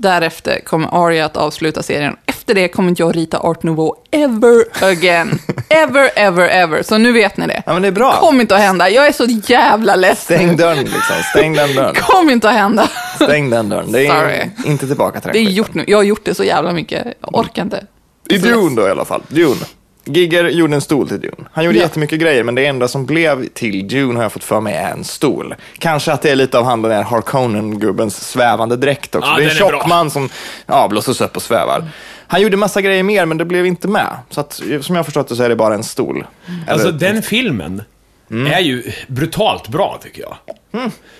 [0.00, 2.16] Därefter kommer Arya att avsluta serien.
[2.26, 5.38] Efter det kommer inte jag rita Art Nouveau ever again.
[5.68, 6.82] ever, ever, ever.
[6.82, 7.62] Så nu vet ni det.
[7.66, 8.16] Ja, men det är bra.
[8.20, 8.90] Kommer inte att hända.
[8.90, 10.36] Jag är så jävla ledsen.
[10.36, 11.16] Stäng dörren liksom.
[11.30, 11.94] Stäng den dörren.
[11.94, 12.88] Kommer inte att hända.
[13.14, 13.92] Stäng den dörren.
[13.92, 14.50] Det är Sorry.
[14.72, 15.84] inte tillbaka till Det är gjort nu.
[15.86, 17.06] Jag har gjort det så jävla mycket.
[17.20, 17.86] Jag orkar inte.
[18.28, 19.22] I Dune då i alla fall.
[19.28, 19.64] Dune.
[20.04, 21.48] Giger gjorde en stol till Dune.
[21.52, 21.82] Han gjorde Ja.
[21.82, 24.90] jättemycket grejer, men det enda som blev till Dune har jag fått för mig är
[24.90, 25.54] en stol.
[25.78, 29.30] Kanske att det är lite av han den där Harkonnen-gubbens svävande dräkt också.
[29.30, 30.28] Ja, det är en tjock man som
[30.66, 31.88] ja, blåses upp och svävar.
[32.26, 34.16] Han gjorde massa grejer mer, men det blev inte med.
[34.30, 36.26] Så att, som jag har förstått det så är det bara en stol.
[36.68, 37.82] Alltså Eller- den filmen
[38.30, 38.52] Mm.
[38.52, 40.36] är ju brutalt bra tycker jag.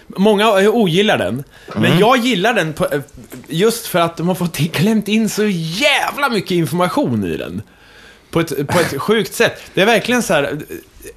[0.06, 1.44] Många eh, ogillar den, Mm.
[1.90, 3.00] men jag gillar den på, eh,
[3.48, 7.62] just för att de har fått klämt in så jävla mycket information i den.
[8.30, 9.62] På ett, på ett sjukt sätt.
[9.74, 10.58] Det är verkligen så här.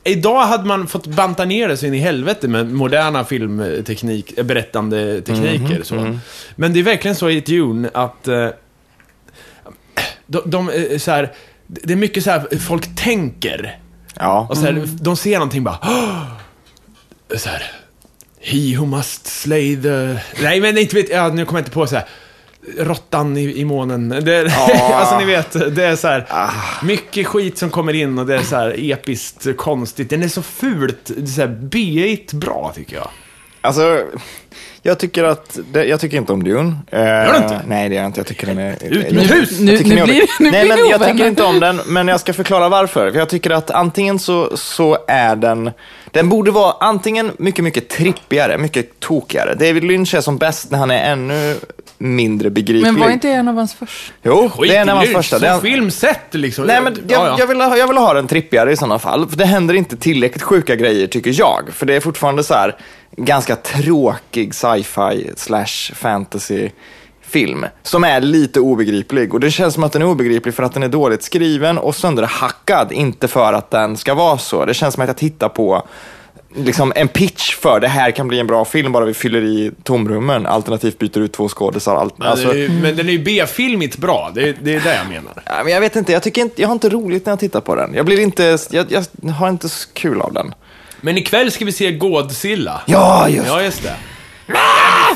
[0.03, 4.43] Idag hade man fått banta ner det så in i helvete med moderna filmteknik, eh,
[4.43, 5.75] berättande tekniker.
[5.75, 6.19] Mhm, Så.
[6.55, 8.47] Men det är verkligen så i Dune att eh,
[10.27, 11.31] de, de eh, så här,
[11.67, 13.79] det är mycket så här, folk tänker.
[14.19, 14.47] Ja.
[14.49, 15.77] Och så här, de ser någonting bara...
[17.37, 17.71] Så här,
[18.39, 20.17] He who must slay the...
[20.41, 22.05] Nej, men inte vet ja, nu kommer jag inte på så här.
[22.77, 24.09] Råttan i, i månen.
[24.09, 24.51] Det,
[24.93, 26.27] alltså ni vet, det är så här.
[26.83, 30.09] Mycket skit som kommer in och det är så här episkt konstigt.
[30.09, 33.09] Den är så fult, det är så här B-igt bra tycker jag.
[33.61, 34.01] Alltså,
[34.81, 36.75] jag tycker att, det, jag tycker inte om Dune.
[36.91, 37.61] Gör du inte?
[37.67, 38.19] Nej, det gör jag inte.
[38.19, 38.83] Jag tycker den är...
[38.83, 39.59] Ut med hus!
[39.59, 40.27] Nu, nu om blir, det.
[40.39, 43.11] nu Nej, men jag tycker inte om den, men jag ska förklara varför.
[43.11, 45.71] För jag tycker att antingen så, så är den,
[46.13, 49.53] den borde vara antingen mycket, mycket trippigare, mycket tokigare.
[49.53, 51.55] David Lynch är som bäst när han är ännu
[51.97, 52.93] mindre begriplig.
[52.93, 54.13] Men var inte en av hans första?
[54.23, 55.39] Jo, Skit det är en av hans första.
[55.39, 56.65] Som Det är, filmsätt liksom.
[56.65, 57.35] Nej, men jag, Ja, ja.
[57.39, 59.29] Jag, vill ha, jag vill ha den trippigare i sådana fall.
[59.29, 61.69] För det händer inte tillräckligt sjuka grejer, tycker jag.
[61.71, 62.75] För det är fortfarande så här
[63.17, 66.69] ganska tråkig sci-fi slash fantasy
[67.33, 69.33] film som är lite obegriplig.
[69.33, 71.95] Och det känns som att den är obegriplig för att den är dåligt skriven och
[71.95, 74.65] sönderhackad, inte för att den ska vara så.
[74.65, 75.87] Det känns som att jag tittar på
[76.55, 79.71] liksom en pitch för det här kan bli en bra film bara vi fyller i
[79.83, 81.95] tomrummen, alternativt byter ut två skådisar.
[81.95, 84.79] Allt, Men, alltså, är ju- men den är ju B-filmigt bra, det är, det är
[84.81, 85.33] det jag menar.
[85.45, 87.61] Ja, men jag vet inte, jag, tycker inte, jag har inte roligt när jag tittar
[87.61, 87.93] på den.
[87.93, 90.53] Jag, blir inte, jag, jag har inte så kul av den.
[91.01, 92.81] Men ikväll ska vi se Godzilla.
[92.85, 93.93] Ja, just Ja, just det.
[94.45, 94.51] Det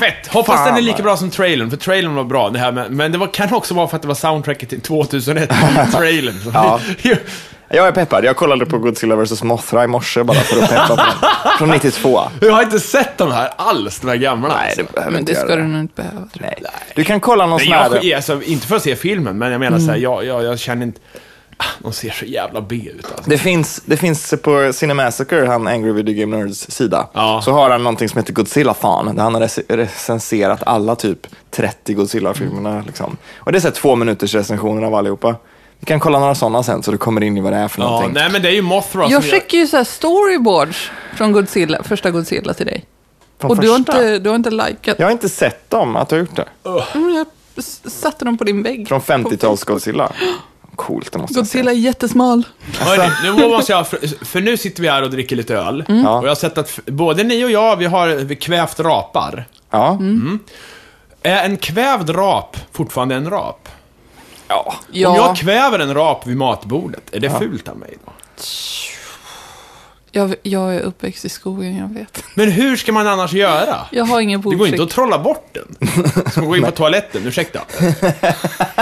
[0.10, 0.26] fett!
[0.26, 2.50] Hoppas Fan, den är lika bra som trailern, för trailern var bra.
[2.50, 4.80] Det här med, men det var, kan också vara för att det var soundtracket till
[4.80, 6.34] 2001 i trailern.
[6.44, 6.80] Så Ja.
[7.02, 7.16] vi-
[7.70, 8.24] Jag är peppad.
[8.24, 9.42] Jag kollade på Godzilla vs.
[9.42, 11.58] Mothra i morse bara för att peppa på den.
[11.58, 12.20] Från 92.
[12.40, 14.48] Jag har inte sett de här alls, de här gamla.
[14.48, 14.82] Nej, alltså.
[14.82, 16.28] du behöver Men inte det ska du nog inte behöva.
[16.40, 16.62] Nej.
[16.94, 18.00] Du kan kolla någon Nej, sån här...
[18.02, 19.86] jag, alltså, inte för att se filmen, men jag menar Mm.
[19.86, 21.00] så här, jag, jag, jag känner inte...
[21.82, 23.30] De ser så jävla B ut alltså.
[23.30, 27.42] Det finns, det finns på Cinemassacre, han Angry Video Game Nerds sida, Ja.
[27.44, 31.94] så har han någonting som heter Godzilla-fan, där han har rec- recenserat alla typ 30
[31.94, 32.82] Godzilla-filmerna.
[32.86, 33.16] Liksom.
[33.36, 35.36] Och det är så här två minuters recensioner av allihopa.
[35.80, 37.82] Vi kan kolla några sådana sen så du kommer in i vad det är för
[37.82, 38.12] Ja, någonting.
[38.14, 39.20] nej men det är ju Mothra Jag gör...
[39.20, 42.84] skickar ju så här storyboards från Godzilla, första Godzilla till dig.
[43.40, 44.96] Från Och du har, inte, du har inte likat.
[44.98, 46.44] Jag har inte sett dem, att du har gjort det.
[46.94, 47.26] Mm, Jag
[47.92, 48.88] satte dem på din vägg.
[48.88, 50.12] Från 50-tals Godzilla.
[50.78, 51.62] Coolt, det måste jag säga.
[51.62, 52.42] Godzilla är jättesmal.
[52.78, 55.84] Hörni, nu måste jag, för, för nu sitter vi här och dricker lite öl.
[55.88, 56.02] Mm.
[56.02, 56.18] Ja.
[56.18, 59.44] Och jag har sett att både ni och jag, vi har vi kvävt rapar.
[59.70, 59.90] Ja.
[59.90, 60.38] Mm.
[61.22, 63.68] Är en kvävd rap fortfarande en rap?
[64.48, 64.74] ja.
[64.92, 68.12] Ja, Om jag kväver en rap vid matbordet, är det fult av mig då?
[70.10, 72.22] Jag, jag är uppväxt i skogen, jag vet.
[72.34, 73.76] Men hur ska man annars göra?
[73.92, 75.90] Jag har ingen Det går inte att trolla bort den.
[76.30, 77.26] Ska man gå in på toaletten?
[77.26, 77.60] Ursäkta.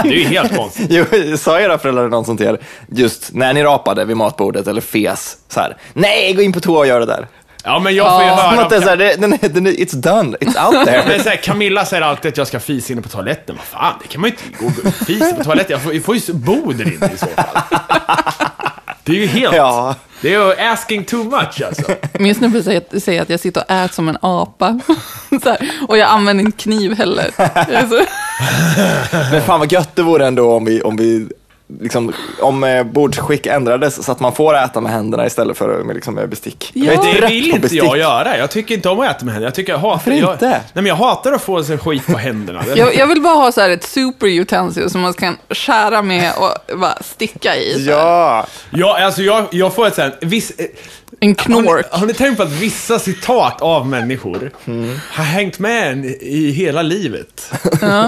[0.03, 0.87] Det är ju helt konstigt.
[0.89, 2.59] Jo, sa era föräldrar något sånt här,
[2.91, 6.79] just när ni rapade vid matbordet eller fes, så här, nej, gå in på toa
[6.79, 7.27] och gör det där.
[7.63, 8.37] Ja, men jag får ju Ja.
[8.37, 8.61] Som höra...
[8.63, 11.03] att det är så här, det, den, är- den, är- it's done, it's out there.
[11.07, 13.55] Men så här, Camilla säger alltid att jag ska fisa inne på toaletten.
[13.55, 15.71] Vad fan, det kan man ju inte gå och fisa på toaletten.
[15.71, 17.61] Jag får, jag får ju bo där inne i så fall.
[19.07, 19.55] Det är ju helt...
[19.55, 19.95] Ja.
[20.21, 21.95] Det är ju asking too much alltså.
[22.19, 24.79] Min snubbe säger, säger att jag sitter och äter som en apa.
[25.43, 27.31] så här, och jag använder inte kniv heller.
[29.31, 31.27] Men fan vad gött det vore ändå om vi, om vi
[31.81, 35.95] liksom, om eh, bordsskick ändrades så att man får äta med händerna istället för med,
[35.95, 36.71] liksom, med bestick.
[36.73, 36.93] Ja.
[36.93, 37.83] Jag är Det vill inte bestick.
[37.83, 38.37] jag göra.
[38.37, 39.47] Jag tycker inte om att äta med händerna.
[39.47, 40.11] Jag tycker jag hatar...
[40.11, 40.49] Jag, inte?
[40.49, 42.63] Nej, men jag hatar att få sig skit på händerna.
[42.75, 46.31] jag, jag vill bara ha så här ett super utensil som man kan skära med
[46.37, 47.73] och bara sticka i.
[47.73, 47.97] Så här.
[47.97, 50.13] Ja, Ja, alltså jag, jag får ett sånt...
[50.21, 50.51] Viss,
[51.19, 51.85] En har, ni, knork.
[51.91, 54.51] har ni tänkt på att vissa citat av människor
[55.11, 57.53] har hängt med en i hela livet?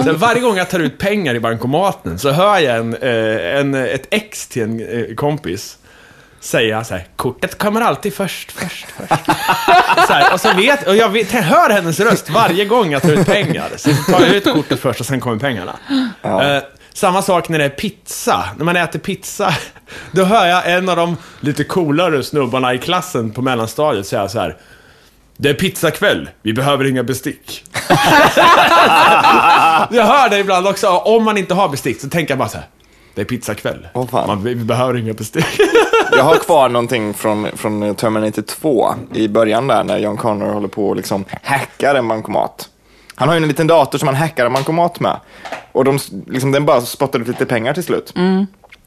[0.04, 3.74] Så varje gång jag tar ut pengar i bankomaten så hör jag en, eh, en,
[3.74, 5.76] ett ex till en eh, kompis
[6.40, 9.26] säga så här, kortet kommer alltid först, först, först.
[10.06, 13.02] så här, och så vet, och jag, vet, jag hör hennes röst varje gång jag
[13.02, 13.68] tar ut pengar.
[13.76, 15.78] Så tar jag ut kortet först och sen kommer pengarna.
[16.22, 16.62] Eh,
[16.94, 18.44] samma sak när det är pizza.
[18.56, 19.54] När man äter pizza,
[20.12, 24.40] då hör jag en av de lite coolare snubbarna i klassen på mellanstadiet säga så
[24.40, 24.56] här.
[25.36, 27.64] Det är pizzakväll, vi behöver inga bestick.
[29.90, 32.58] jag hör det ibland också, om man inte har bestick så tänker jag bara så
[32.58, 32.66] här.
[33.14, 33.88] Det är pizzakväll.
[34.26, 35.60] Man, vi behöver inga bestick.
[36.12, 40.68] jag har kvar någonting från, från Terminator 2 i början där när John Connor håller
[40.68, 42.69] på och liksom hackar en bankomat.
[43.20, 45.16] Han har ju en liten dator som han hackar bankomat med.
[45.72, 48.14] Och de, liksom, den bara spottar ut lite pengar till slut.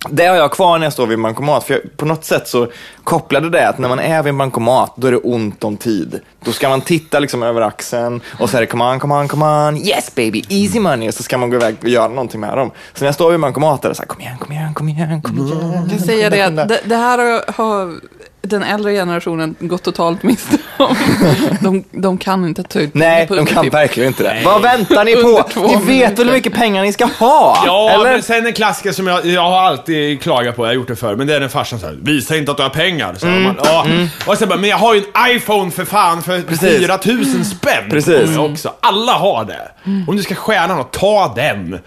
[0.10, 2.48] Det har jag kvar när jag står vid en bankomat, för jag, på något sätt
[2.48, 2.68] så
[3.04, 6.20] kopplade det att när man är vid en bankomat, då är det ont om tid.
[6.46, 9.28] Då ska man titta liksom över axeln och så är det come on, come on,
[9.28, 12.40] come on, yes baby, easy money, och så ska man gå iväg och göra någonting
[12.40, 12.72] med dem.
[12.94, 14.74] Så när jag står vid en bankomat, är det så här, kom igen, kom igen,
[14.74, 15.74] kom igen, kom igen.
[15.74, 18.00] Jag kan säga det, det, det här har, har
[18.48, 20.96] den äldre generationen gått totalt miste om.
[21.62, 24.34] De, de kan inte ta ut Nej, på de kan typ- verkligen inte det.
[24.34, 24.44] Nej.
[24.46, 25.44] Vad väntar ni på?
[25.68, 27.64] Ni vet väl hur mycket pengar ni ska ha?
[27.66, 28.04] Ja, Eller?
[28.12, 30.96] men sen en klassiker som jag, jag har alltid klagat på, jag har gjort det
[30.96, 33.16] förr, men det är när farsan säger visa inte att du har pengar.
[33.18, 33.44] Så Mm.
[33.44, 33.86] man, ja.
[34.26, 36.78] Och så bara, men jag har ju en iPhone för fan för Precis.
[36.88, 37.90] 4000 spänn.
[37.90, 38.30] Precis.
[38.36, 38.74] Jag också.
[38.80, 39.72] Alla har det.
[40.08, 41.80] Om du ska stjäla något, ta den.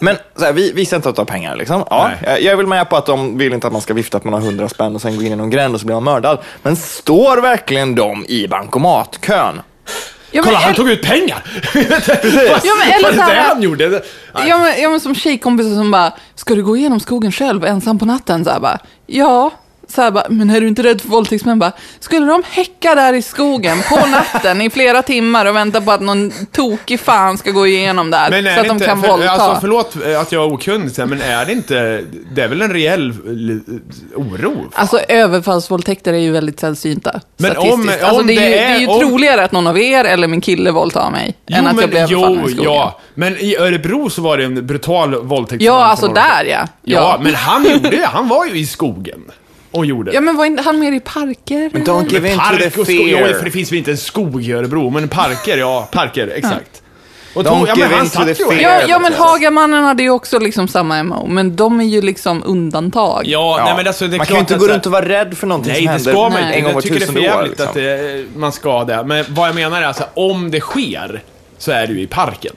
[0.00, 1.84] Men så här, vi visar inte att du har pengar liksom.
[1.90, 2.18] Ja, Nej.
[2.32, 4.24] jag- jag är väl med på att de vill inte att man ska vifta att
[4.24, 6.03] man har 100 spänn och sen gå in i någon gränd och så blir man
[6.04, 6.38] mördad.
[6.62, 9.60] Men står verkligen de i bankomatkön?
[10.30, 11.42] Ja, men, Kolla, han tog ut pengar!
[12.64, 13.88] Ja, men eller så här- det han gjorde?
[13.88, 14.02] Nej.
[14.48, 17.98] ja, men, ja, men som tjejkompisar som bara, ska du gå igenom skogen själv ensam
[17.98, 18.44] på natten?
[18.44, 19.50] Så här bara, ja.
[19.88, 21.58] Så här bara, men är du inte rädd för våldtäktsmän?
[21.58, 25.92] Bara, skulle de häcka där i skogen på natten i flera timmar och vänta på
[25.92, 29.00] att någon tokig fan ska gå igenom där Men är så att de inte, kan
[29.02, 29.30] för, våldta?
[29.30, 32.04] alltså förlåt att jag är okunnig, men är det inte,
[32.34, 34.64] det är väl en reell eh, oro?
[34.72, 37.20] Alltså överfallsvåldtäkter är ju väldigt sällsynta.
[37.36, 37.74] Men statistiskt.
[37.74, 39.66] om- alltså, om det, är ju, det det är är- ju om- troligare att någon
[39.66, 42.64] av er eller min kille våldtar mig än att jag blir överfallen i jo, skogen.
[42.72, 43.00] ja.
[43.14, 45.62] Men i Örebro så var det en brutal våldtäkt.
[45.62, 46.66] Ja, alltså där ja.
[46.82, 48.06] Ja, men han gjorde det.
[48.12, 49.20] Han var ju i skogen
[49.74, 50.12] och gjorde.
[50.12, 51.70] Ja, men var inte han mer i parker?
[51.72, 53.28] Men don't give in to the och skog, fear.
[53.28, 56.82] jo, för det finns väl inte en skog i Örebro, men parker, ja, parker, exakt.
[57.34, 58.60] Och Don't ja, men give in to the fear.
[58.62, 59.12] Ja, ja, men.
[59.12, 63.22] Hagamannen hade ju också liksom samma MO, men de är ju liksom undantag.
[63.26, 65.08] Ja, nej men alltså det är man klart kan ju inte gå runt och vara
[65.08, 66.42] rädd för någonting Nej, som det händer ska man Nej.
[66.44, 66.54] inte.
[66.58, 67.36] en gång var Jag tycker det är för tusende år.
[67.36, 67.68] jävligt Liksom.
[67.68, 69.04] att det, man ska det.
[69.04, 71.22] Men vad jag menar är alltså, om det sker,
[71.58, 72.52] så är det ju i parken.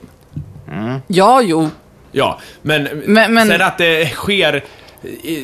[1.06, 1.70] Ja, jo.
[2.12, 4.64] Ja, men, Men- men- sen att det sker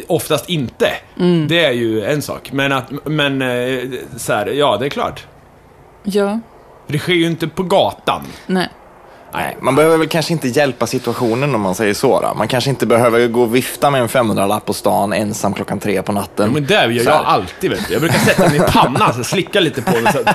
[0.07, 1.49] oftast inte, Mm.
[1.49, 2.51] det är ju en sak.
[2.53, 3.79] Men att, men eh,
[4.17, 5.27] så här, ja det är klart.
[6.03, 6.41] Ja.
[6.87, 8.23] Det sker ju inte på gatan.
[8.47, 8.69] Nej.
[9.33, 12.21] Nej, man behöver väl kanske inte hjälpa situationen om man säger så.
[12.21, 12.35] Då.
[12.35, 16.03] Man kanske inte behöver gå och vifta med en 500-lapp på stan ensam klockan tre
[16.03, 16.47] på natten.
[16.47, 17.93] Ja, men det gör jag alltid, vet du.
[17.93, 20.35] Jag brukar sätta den i pannan, så slicka lite på den.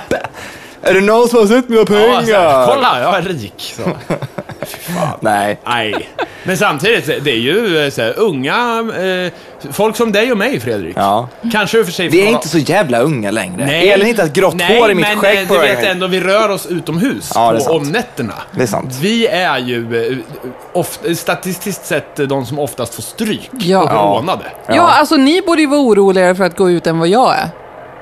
[0.82, 2.10] Är det någon som har sett mina pengar?
[2.10, 3.74] ja, så här, Kolla, jag är rik.
[3.76, 3.82] Så.
[5.20, 5.60] Nej.
[5.66, 6.08] Nej.
[6.44, 9.32] Men samtidigt, det är ju eh, så här, unga, eh,
[9.72, 10.96] folk som dig och mig, Fredrik.
[10.96, 11.28] Ja.
[11.52, 12.08] Kanske för sig...
[12.08, 13.66] Vi är inte så jävla unga längre.
[13.66, 13.90] Nej.
[13.90, 16.06] Elen hittar ett grått Nej, hår i mitt men skägg eh, på du vet ändå,
[16.06, 18.34] vi rör oss utomhus Ja, på, om nätterna.
[18.52, 18.98] Det är sant.
[19.00, 20.16] Vi är ju eh,
[20.72, 23.82] of, statistiskt sett de som oftast får stryk Ja.
[23.82, 24.44] och rånade.
[24.68, 24.82] Ja.
[24.82, 27.48] alltså ni borde ju vara oroligare för att gå ut än vad jag är.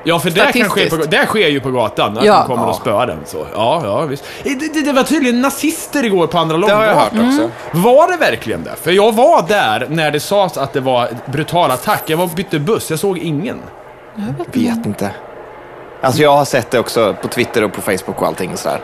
[0.05, 2.39] Ja, för det, kan ske på, det sker ju på gatan, att Ja.
[2.39, 3.19] de kommer och spöar den.
[3.27, 3.47] Så.
[3.55, 4.25] Ja, ja, visst.
[4.43, 7.51] Det, det, det var tydligen nazister igår på Andra Det har jag hört Långgatan.
[7.73, 7.79] också.
[7.79, 8.77] Var det verkligen det?
[8.83, 12.03] För jag var där när det sades att det var brutal attack.
[12.07, 13.61] Jag var och bytte buss, jag såg ingen.
[14.53, 15.11] Vet inte.
[16.01, 18.81] Alltså jag har sett det också på Twitter och på Facebook och allting sådär.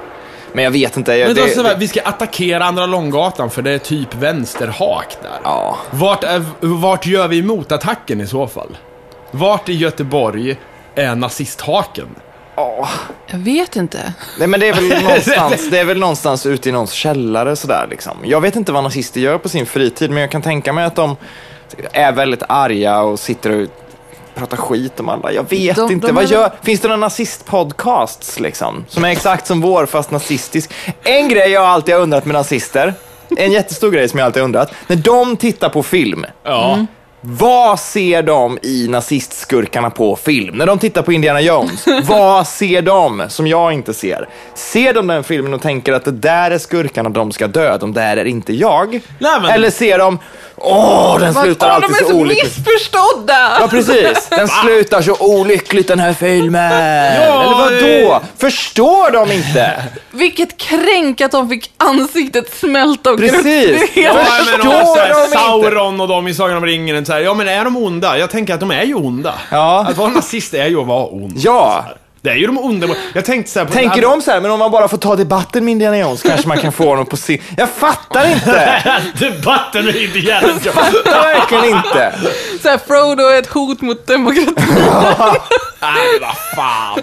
[0.52, 1.14] Men jag vet inte.
[1.14, 5.16] Jag, Men det, här, det, vi ska attackera Andra Långgatan för det är typ vänsterhak
[5.22, 5.30] där.
[5.44, 5.76] ja.
[5.90, 8.76] Vart, är, vart gör vi motattacken i så fall?
[9.30, 10.56] Vart i Göteborg
[10.94, 12.08] är nazisthaken?
[12.56, 12.88] Ja.
[13.26, 14.12] Jag vet inte.
[14.38, 17.86] Nej men det är väl någonstans, det är väl någonstans ute i någons källare sådär
[17.90, 18.12] liksom.
[18.24, 20.94] Jag vet inte vad nazister gör på sin fritid, men jag kan tänka mig att
[20.96, 21.16] de
[21.92, 23.68] är väldigt arga och sitter och
[24.34, 25.32] pratar skit om alla.
[25.32, 26.06] Jag vet De- inte.
[26.06, 28.84] de vad är- gör, finns det några nazistpodcasts liksom?
[28.88, 30.72] Som är exakt som vår fast nazistisk.
[31.02, 32.94] En grej jag alltid har undrat med nazister,
[33.36, 34.72] en jättestor grej som jag alltid har undrat.
[34.86, 36.86] När de tittar på film, Ja.
[37.26, 40.56] Vad ser de i nazistskurkarna på film?
[40.56, 44.28] När de tittar på Indiana Jones, vad ser de som jag inte ser?
[44.54, 47.92] Ser de den filmen och tänker att det där är skurkarna, de ska dö, de
[47.92, 49.00] där är inte jag?
[49.18, 50.18] Nej, men- Eller ser de,
[50.56, 52.56] åh, den slutar Åh, alltid de är så så olyckligt.
[52.56, 53.56] missförstådda!
[53.60, 54.26] Ja, precis.
[54.30, 56.72] Den slutar så olyckligt den här filmen.
[57.22, 57.72] Ja, Eller vad
[58.20, 58.20] då?
[58.38, 59.82] Förstår de inte?
[60.10, 63.96] Vilket kränk att de fick ansiktet smält av Precis.
[63.96, 65.38] Ja, men också, så här, de inte?
[65.38, 68.18] Sauron och de i Sagan om ringen, så här, ja men är de onda?
[68.18, 69.34] Jag tänker att de är ju onda.
[69.50, 69.86] Ja.
[69.88, 71.32] Att vara nazist är ju att vara ond.
[71.36, 71.84] Ja.
[72.24, 72.88] Det är ju de onda.
[73.14, 75.16] Jag tänkte så här, på Tänker de så här, men om man bara får ta
[75.16, 77.42] debatten med Indiana Jones kanske man kan få honom på sin...
[77.56, 78.82] Jag fattar inte!
[79.18, 80.64] Debatten med Indiana Jones.
[80.64, 80.72] Jag
[81.22, 82.14] verkligen inte.
[82.62, 84.54] Så här, Frodo är ett hot mot demokratin.
[85.80, 87.00] Nej, vad fan.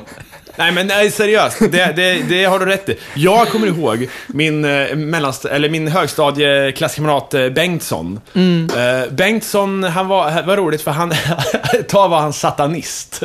[0.61, 2.97] Nej men nej, seriöst, det, det, det har du rätt i.
[3.13, 8.19] Jag kommer ihåg min, eh, mellanst- eller min högstadieklasskamrat eh, Bengtsson.
[8.35, 11.11] Eh, Bengtsson, han var, var roligt för han,
[11.73, 13.23] ett tag var han satanist.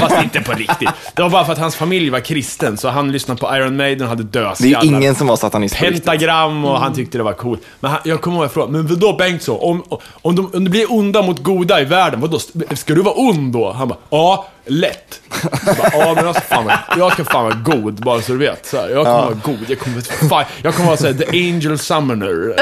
[0.00, 0.88] Fast inte på riktigt.
[1.14, 4.02] Det var bara för att hans familj var kristen, så han lyssnade på Iron Maiden
[4.02, 6.04] och hade Det är ju ingen som var satanist på riktigt.
[6.04, 7.60] Pentagram och han tyckte det var coolt.
[7.80, 9.58] Men han, jag kommer ihåg jag frågade, men vadå Bengtsson?
[9.60, 9.82] Om,
[10.22, 12.38] om, de, om det blir onda mot goda i världen, vadå?
[12.74, 13.72] Ska du vara ond då?
[13.72, 15.20] Han bara, ja, lätt.
[15.66, 18.38] Jag bara, ja, men jag ska fan jag ska fan vara god, bara så du
[18.38, 18.66] vet.
[18.66, 21.78] Så här, jag kommer vara god, jag kommer, fan, jag kommer vara såhär, the angel
[21.78, 22.54] summoner.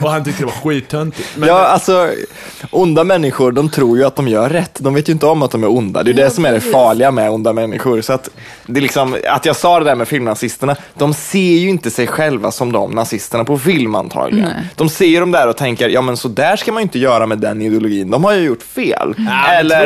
[0.00, 1.28] Och han tyckte det var skittöntigt.
[1.36, 2.10] Men, Ja, alltså,
[2.70, 4.76] onda människor, de tror ju att de gör rätt.
[4.80, 6.02] De vet ju inte om att de är onda.
[6.02, 8.00] Det är det som är det farliga med onda människor.
[8.00, 8.28] Så att,
[8.66, 12.06] det är liksom, att jag sa det där med filmnazisterna, de ser ju inte sig
[12.06, 14.48] själva som de nazisterna på film antagligen.
[14.48, 14.68] Nej.
[14.76, 16.98] De ser ju dem där och tänker, ja men så där ska man ju inte
[16.98, 18.10] göra med den ideologin.
[18.10, 19.14] De har ju gjort fel.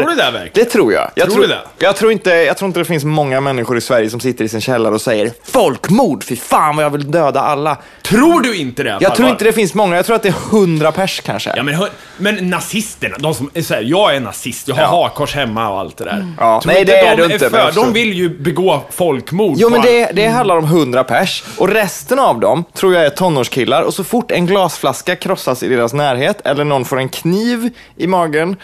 [0.00, 0.50] men tror du det verkligen?
[0.54, 1.10] Det tror jag.
[1.14, 1.60] Jag Tror tror, du det?
[1.78, 4.48] Jag tror, inte, jag tror inte det finns många människor i Sverige som sitter i
[4.48, 7.76] sin källare och säger folkmord, fy fan vad jag vill döda alla.
[8.02, 8.98] tror du inte det?
[9.00, 11.52] Jag tror inte det finns många, jag tror att det är hundra pers kanske.
[11.56, 11.88] Ja, men, hör,
[12.18, 15.02] men nazisterna, de som är här, jag är nazist, jag har Ja.
[15.02, 16.26] hakkors hemma och allt det där.
[16.38, 17.82] Ja, Tror nej, inte det är de du inte, För, förstår.
[17.84, 19.54] de vill ju begå folkmord.
[19.58, 23.10] Jo men det, det handlar om 100 pers och resten av dem tror jag är
[23.10, 27.70] tonårskillar och så fort en glasflaska krossas i deras närhet eller någon får en kniv
[27.96, 28.56] i magen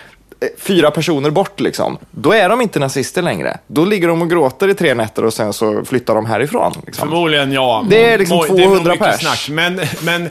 [0.58, 3.58] fyra personer bort liksom, då är de inte nazister längre.
[3.66, 6.72] Då ligger de och gråter i tre nätter och sen så flyttar de härifrån.
[6.86, 7.08] Liksom.
[7.08, 7.84] Förmodligen ja.
[7.90, 9.20] Det är liksom Mo- det är 200 pers.
[9.20, 9.48] Snack.
[9.50, 10.28] Men, men,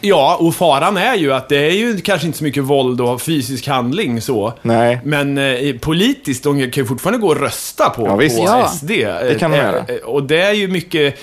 [0.00, 3.22] ja, och faran är ju att det är ju kanske inte så mycket våld och
[3.22, 4.52] fysisk handling så.
[4.62, 5.00] Nej.
[5.04, 8.68] Men eh, politiskt, de kan ju fortfarande gå och rösta på, Ja, på Ja.
[8.68, 8.88] SD.
[8.90, 9.78] Det kan de Eh, göra.
[9.78, 11.18] eh, Och det är ju mycket...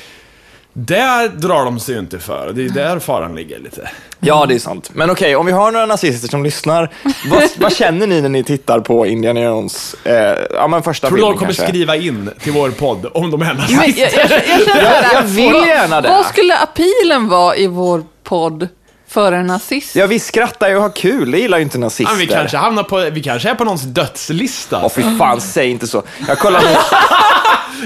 [0.74, 2.52] Där drar de sig ju inte för.
[2.54, 3.90] Det är där faran ligger lite.
[4.20, 4.90] Ja, det är sant.
[4.94, 6.90] Men okej, om vi har några nazister som lyssnar,
[7.30, 11.18] vad, vad känner ni när ni tittar på Indiana Jones, eh, ja men första Tror
[11.18, 11.68] du filmen de kommer kanske?
[11.68, 14.20] skriva in till vår podd om de är Men nazister?
[14.20, 16.10] jag, jag, jag känner Jag, jag vill gärna det.
[16.10, 18.68] vad skulle appealen vara i vår podd
[19.10, 19.96] för en nazist?
[19.96, 22.16] Ja, vi skrattar ju och har kul, det gillar ju inte nazister.
[22.16, 24.82] vi, kanske hamnar på, vi kanske är på någons dödslista.
[24.84, 26.04] Åh fy fan, säg inte så.
[26.28, 26.68] Jag kollar nu.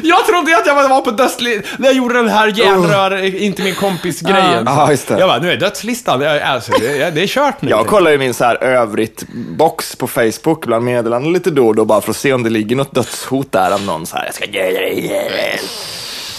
[0.03, 3.75] Jag trodde att jag var på dödslistan när jag gjorde den här järnrör, inte min
[3.75, 4.63] kompis-grejen.
[4.65, 5.19] Ja, just det.
[5.19, 7.69] Jag bara, nu är dödslistan, jag- alltså, det, är- det är kört nu.
[7.69, 11.85] Jag kollar i min så här övrigt-box på Facebook bland meddelanden lite då och då
[11.85, 14.35] bara för att se om det ligger något dödshot där av någon så här, jag
[14.35, 15.59] ska döda dig.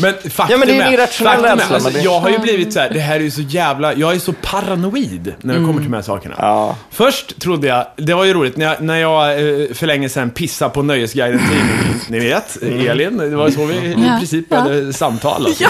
[0.00, 2.80] Men faktum Ja, men det är faktum är, alltså, det- jag har ju blivit så
[2.80, 5.90] här, det här är ju så jävla, jag är så paranoid när det kommer till
[5.90, 6.34] de här sakerna.
[6.38, 6.76] Ja.
[6.90, 10.30] Först trodde jag, det var ju roligt, när jag, när jag eh, för länge sedan
[10.30, 12.88] pissade på Nöjesguiden tidning, ni vet, Mm.
[12.90, 14.16] Elin, det var så vi i Ja.
[14.18, 14.66] princip Ja.
[14.92, 15.46] samtal.
[15.46, 15.64] Alltså.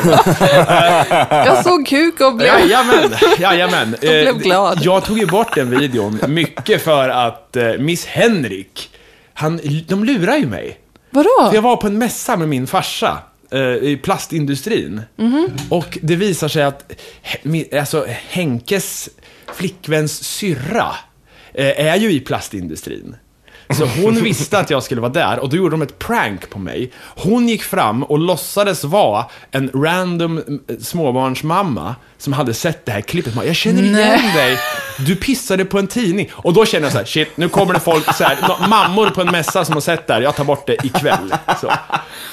[1.30, 2.46] Jag såg kuk och blev...
[2.48, 3.96] Jajamän, jajamän.
[4.00, 4.78] Jag blev Eh, glad.
[4.82, 8.90] Jag tog ju bort den videon mycket för att eh, Miss Henrik,
[9.34, 10.78] han, de lurar ju mig.
[11.10, 11.28] Vadå?
[11.48, 13.14] För jag var på en mässa med min farsa eh,
[13.58, 15.02] i plastindustrin.
[15.16, 15.48] Mhm.
[15.68, 16.92] Och det visar sig att
[17.78, 19.08] alltså, Henkes
[19.54, 20.94] flickväns syrra
[21.54, 23.16] eh, är ju i plastindustrin.
[23.70, 26.58] Så hon visste att jag skulle vara där och då gjorde de ett prank på
[26.58, 26.92] mig.
[27.16, 33.00] Hon gick fram och låtsades vara en random mm, småbarnsmamma som hade sett det här
[33.00, 33.34] klippet.
[33.46, 34.58] Jag känner igen dig.
[34.98, 36.30] Du pissade på en tidning.
[36.34, 39.20] Och då känner jag så här, shit, nu kommer det folk, så här, mammor på
[39.20, 41.34] en mässa som har sett det här, jag tar bort det ikväll.
[41.60, 41.72] Så.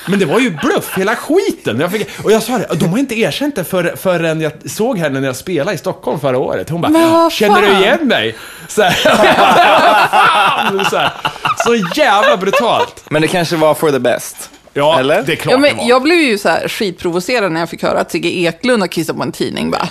[0.07, 1.79] Men det var ju bluff, hela skiten.
[1.79, 4.97] Jag fick, och jag sa det, de har inte erkänt det för, förrän jag såg
[4.97, 6.69] henne när jag spelade i Stockholm förra året.
[6.69, 8.35] Hon bara, känner du fan?" igen mig?
[8.67, 8.91] Så, här,
[10.89, 11.11] så, här,
[11.57, 13.03] så jävla brutalt.
[13.09, 14.49] Men det kanske var for the best.
[14.73, 15.23] Ja, Eller?
[15.23, 15.89] det är klart Ja, det men var.
[15.89, 19.15] jag blev ju så här skitprovocerad när jag fick höra att Sigge Eklund har kissat
[19.17, 19.71] på en tidning.
[19.71, 19.87] Bara,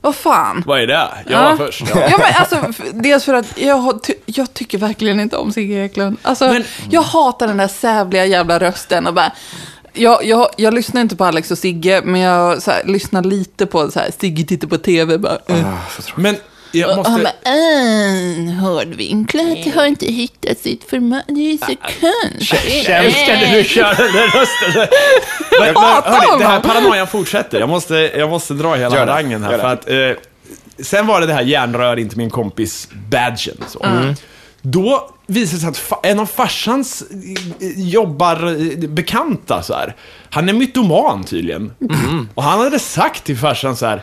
[0.00, 0.62] vad fan?
[0.66, 1.08] Vad är det?
[1.28, 1.84] Jag var först.
[1.94, 2.18] Ja.
[2.18, 6.16] men alltså, dels för att jag, ty- jag tycker verkligen inte om Sigge Eklund.
[6.22, 9.32] Alltså, Men- jag hatar den där sävliga jävla rösten och bara...
[9.92, 13.66] Jag, jag, jag lyssnar inte på Alex och Sigge, men jag så här, lyssnar lite
[13.66, 15.18] på så här, Sigge tittar på tv.
[15.18, 15.74] Bara, eh.
[16.14, 16.36] Men
[16.72, 17.34] jag Och han måste...
[17.44, 21.24] bara, äh, hårdvinklat har inte hittat sitt format.
[21.28, 22.88] Det är så konstigt.
[22.88, 24.88] Jag älskar när du kör den där rösten.
[25.60, 27.60] Men, hörni, det här paranoian fortsätter.
[27.60, 29.58] Jag måste, jag måste dra hela harangen här.
[29.58, 30.10] För att, eh,
[30.78, 33.56] sen var det det här järnrör inte min kompis badgen.
[33.68, 33.86] Så.
[34.62, 37.02] Då visade det sig att en av farsans
[37.60, 39.96] eh, jobbar eh, bekanta så här.
[40.30, 41.72] Han är mytoman tydligen.
[42.34, 44.02] Och han hade sagt till farsan så här.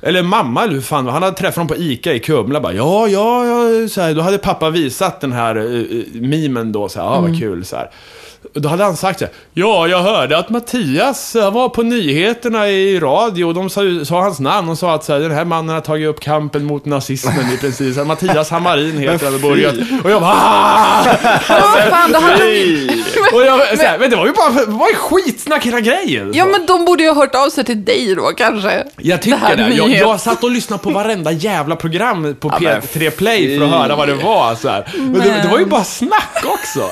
[0.00, 1.06] Eller mamma eller hur fan.
[1.06, 4.20] Han hade träffat dem på ICA i Kumla bara, ja, ja, ja, så här, Då
[4.20, 7.90] hade pappa visat den här uh, memen då, så här, ja, vad kul, så här.
[8.54, 13.00] Då hade han sagt så här, ja, jag hörde att Mattias var på nyheterna i
[13.00, 15.74] radio och de sa, sa hans namn och sa att så här, den här mannen
[15.74, 17.94] har tagit upp kampen mot nazismen i princip.
[17.94, 19.74] Så här, Mattias Hammarin heter han och börjat.
[20.04, 21.04] Och jag bara, "Ah!"
[21.48, 22.88] Vad fan, det hade de...
[23.34, 26.30] och jag, så här, men det var ju bara, det var ju skitsnack hela grejen.
[26.34, 28.84] Ja, men de borde ju ha hört av sig till dig då, kanske.
[28.96, 29.68] Jag tycker här det.
[29.74, 33.64] Jag, jag satt och lyssnade på varenda jävla program på Ja, men P3 Play för
[33.64, 34.54] att höra vad det var.
[34.54, 34.84] Så, här.
[34.94, 36.90] Men det, det var ju bara snack också.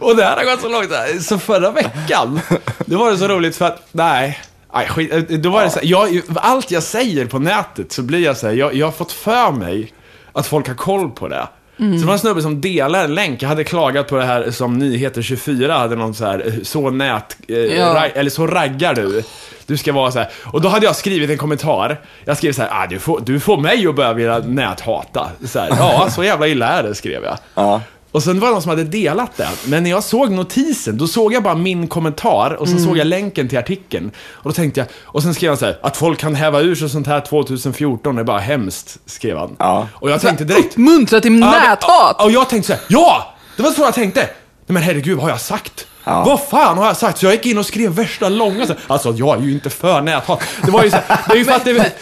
[0.00, 1.22] Och det här har gått så långt.
[1.24, 2.40] så förra veckan,
[2.86, 4.38] det var det så roligt för att, nej.
[4.74, 8.18] Nej, skit, då var det så här, jag, allt jag säger på nätet så blir
[8.18, 9.92] jag så här, jag, jag har fått för mig
[10.32, 11.48] att folk har koll på det.
[11.76, 13.42] Så det var en snubbe som delade en länk.
[13.42, 17.36] Jag hade klagat på det här som Nyheter 24 hade någon så här, så nät,
[17.48, 17.94] eh, Ja.
[17.94, 19.22] ra, eller så raggar du.
[19.66, 20.28] Du ska vara så här.
[20.44, 22.00] Och då hade jag skrivit en kommentar.
[22.24, 25.28] Jag skrev så här, ah, du, får, du får mig att börja vilja näthata.
[25.46, 27.38] Så här, ja, så jävla illa är det, skrev jag.
[27.54, 27.80] Ja.
[28.12, 29.48] Och sen var det någon som hade delat det.
[29.64, 33.06] Men när jag såg notisen, då såg jag bara min kommentar och sen såg jag
[33.06, 34.10] länken till artikeln.
[34.32, 36.74] Och då tänkte jag, och sen skrev han så här, att folk kan häva ur
[36.74, 39.56] sig sånt här 2014 är bara hemskt, skrev han.
[39.58, 39.88] Ja.
[39.92, 42.22] Och jag tänkte direkt, Uppmuntra till Ja, näthat!
[42.24, 43.34] Och jag tänkte så här, ja!
[43.56, 44.28] Det var så jag tänkte.
[44.70, 45.86] Nej men herregud, vad har jag sagt?
[46.04, 46.24] Ja.
[46.24, 47.18] Vad fan har jag sagt?
[47.18, 50.00] Så jag gick in och skrev värsta långa så Alltså jag är ju inte för
[50.00, 50.42] näthat.
[50.64, 51.92] Det var ju så här, det är ju för att det,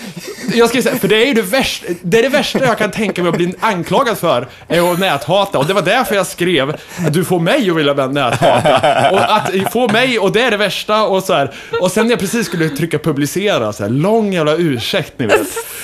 [0.54, 2.90] Jag ska säga, för det är ju det värsta, det är det värsta jag kan
[2.90, 5.58] tänka mig att bli anklagad för, är att näthata.
[5.58, 6.70] Och det var därför jag skrev
[7.06, 9.10] att du får mig att vilja näthata.
[9.10, 11.54] Och att få mig, och det är det värsta, och så här.
[11.80, 15.40] Och sen när jag precis skulle trycka publicera, så här, lång jävla ursäkt ni vet.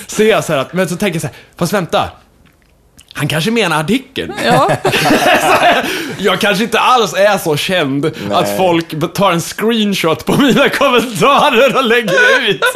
[0.07, 2.09] Ser jag så här att, men så tänker jag så här, fast vänta.
[3.17, 4.33] Han kanske menar artikeln.
[4.45, 4.69] Ja.
[6.17, 11.77] Jag kanske inte alls är så känd att folk tar en screenshot på mina kommentarer
[11.77, 12.61] och lägger ut.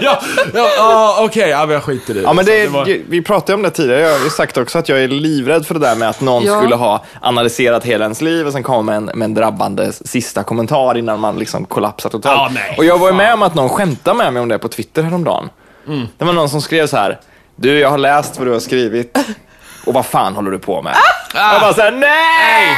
[0.00, 0.20] ja,
[0.54, 2.22] ja, ja, Okej, ja, men jag skiter i det.
[2.22, 4.00] Ja, men det, Så var- vi pratade om det tidigare.
[4.00, 6.44] Jag har ju sagt också att jag är livrädd för det där med att någon
[6.44, 6.58] Ja.
[6.60, 10.42] skulle ha analyserat hela ens liv och sen komma med en, med en drabbande sista
[10.42, 12.36] kommentar innan man liksom kollapsar totalt.
[12.36, 14.58] Ja, nej, och jag var ju med om att någon skämtade med mig om det
[14.58, 15.48] på Twitter häromdagen.
[15.88, 16.06] Mm.
[16.18, 17.20] Det var någon som skrev så här.
[17.56, 19.18] Du, jag har läst vad du har skrivit.
[19.86, 20.92] Och vad fan håller du på med?
[21.34, 21.52] Ah!
[21.52, 22.76] Jag bara såhär, nej!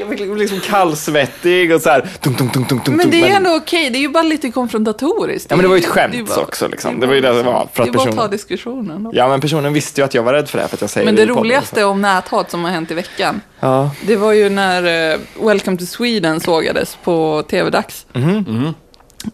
[0.00, 2.00] Jag blev liksom kallsvettig och så här.
[2.20, 4.50] Tung, tung, tung, tung, tung, Men det är ändå okej, det är ju bara lite
[4.50, 5.50] konfrontatoriskt.
[5.50, 7.00] Ja, men det var ju ett skämt bara- också, liksom.
[7.00, 9.04] Det var ju det det var, för att det var att ta diskussionen.
[9.04, 9.10] Då.
[9.14, 11.04] Ja, men personen visste ju att jag var rädd för det, för att jag säger
[11.04, 13.90] Men det podden, roligaste om näthat som har hänt i veckan, Ja.
[14.06, 18.06] det var ju när eh, Welcome to Sweden sågades på TV-dags.
[18.12, 18.74] Mhm.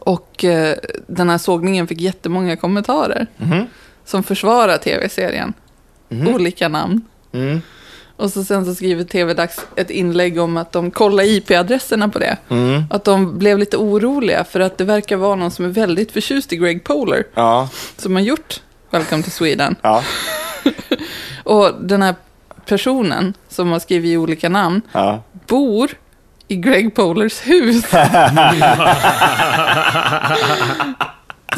[0.00, 0.76] Och eh,
[1.06, 3.66] den här sågningen fick jättemånga kommentarer Mhm.
[4.04, 5.52] som försvarar TV-serien.
[6.08, 7.00] Olika namn.
[7.32, 7.62] Mm.
[8.16, 12.36] Och så sen så skriver TV-dags ett inlägg om att de kollar IP-adresserna på det.
[12.48, 12.84] Mm.
[12.90, 16.52] Att de blev lite oroliga för att det verkar vara någon som är väldigt förtjust
[16.52, 17.24] i Greg Poler.
[17.34, 19.76] Ja, Som har gjort Welcome to Sweden.
[19.82, 20.02] ja,
[21.44, 22.14] Och den här
[22.66, 25.22] personen som har skrivit i olika namn ja.
[25.46, 25.90] bor
[26.48, 27.84] i Greg Polers hus.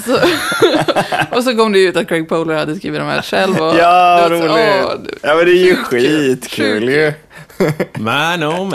[0.05, 0.19] så,
[1.37, 3.57] och så kom det ut att Greg Poler hade skrivit de här själv.
[3.61, 4.85] Och Ja, det var så, roligt.
[4.85, 6.89] åh, Ja, men det är ju skitkul.
[6.89, 7.13] ju.
[7.99, 8.73] Man oh man.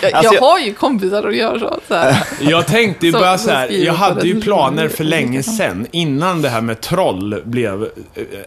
[0.00, 1.80] jag, Alltså, jag har ju kompisar som gör så.
[1.88, 2.16] så här.
[2.40, 6.48] Jag tänkte ju bara så här, jag hade ju planer för länge sedan, innan det
[6.48, 7.82] här med troll blev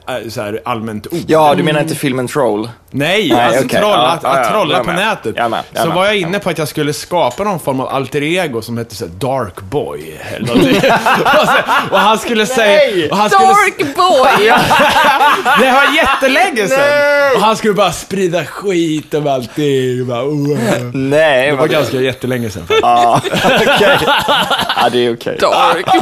[0.08, 1.20] eh, eh, så här allmänt ord.
[1.28, 2.70] Ja, du menar inte filmen Troll?
[2.94, 3.80] Nej, Nej, alltså okej.
[3.80, 5.36] troll, Ja, att, ja, att ja, trolla jag på nätet.
[5.84, 8.78] Så var jag inne på att jag skulle skapa någon form av alter ego som
[8.78, 10.20] hette så Dark Boy.
[10.36, 10.54] Eller
[11.42, 11.54] och, så,
[11.92, 13.08] och han skulle säga...
[13.12, 14.46] Och han skulle, Dark boy!
[15.60, 17.36] det var jättelänge sedan!
[17.36, 20.08] Och han skulle bara sprida skit om allting.
[20.08, 20.58] Bara, oh,
[20.94, 22.64] Nej, det var vad ganska jättelänge sedan.
[22.82, 23.98] Ja, okej.
[24.82, 25.38] Ja, det är okej.
[25.42, 25.86] Dark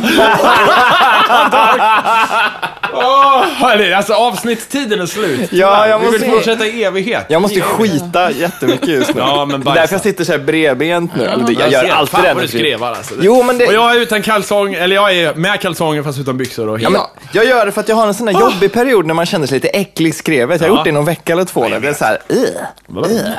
[2.93, 5.49] Åh, hörni, alltså avsnittstiden är slut.
[5.53, 7.25] Ja, jag Vi måste- vill fortsätta i evighet.
[7.29, 9.21] Jag måste skita jättemycket just nu.
[9.29, 9.81] Ja, men det är bajsa.
[9.81, 11.25] därför jag sitter så här bredbent nu.
[11.25, 12.27] Eller jag gör alltid fan det.
[12.27, 12.65] vad nu du tiden.
[12.65, 13.13] skrevar alltså.
[13.21, 16.37] Jo, men det- Och jag är utan kalsong, eller jag är med kalsonger fast utan
[16.37, 17.01] byxor och Ja, men
[17.33, 19.47] jag gör det för att jag har en sån där jobbig period när man känner
[19.47, 20.61] sig lite äcklig i skrevet.
[20.61, 20.79] Jag har Ja.
[20.79, 21.79] gjort det i någon vecka eller två nu.
[21.79, 22.47] Det är så här, "Ugh."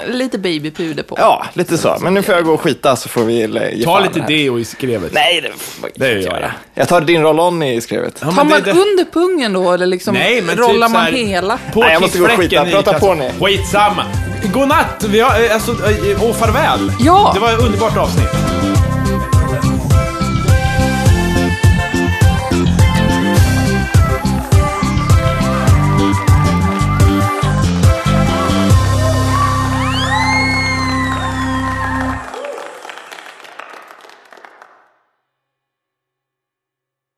[0.09, 1.15] Lite babypuder på.
[1.19, 1.97] Ja, lite så.
[2.01, 4.21] Men nu får jag gå och skita så får vi eh, ge Ta fan lite
[4.21, 5.13] deo i skrevet.
[5.13, 6.23] Nej, det får man inte jag.
[6.23, 6.53] göra.
[6.75, 8.15] Jag tar din roll-on i skrevet.
[8.21, 11.15] Ja, Tar man det- det- under pungen då eller liksom Nej, men rollar typ man
[11.15, 11.59] hela?
[11.73, 12.65] På Nej, jag måste gå och skita.
[12.65, 13.30] Prata på kalsong.
[13.41, 14.05] Skitsamma.
[14.53, 15.05] Godnatt!
[15.09, 16.93] Vi har, eh, alltså, eh, och farväl.
[16.99, 17.31] Ja.
[17.35, 18.50] Det var ett underbart avsnitt.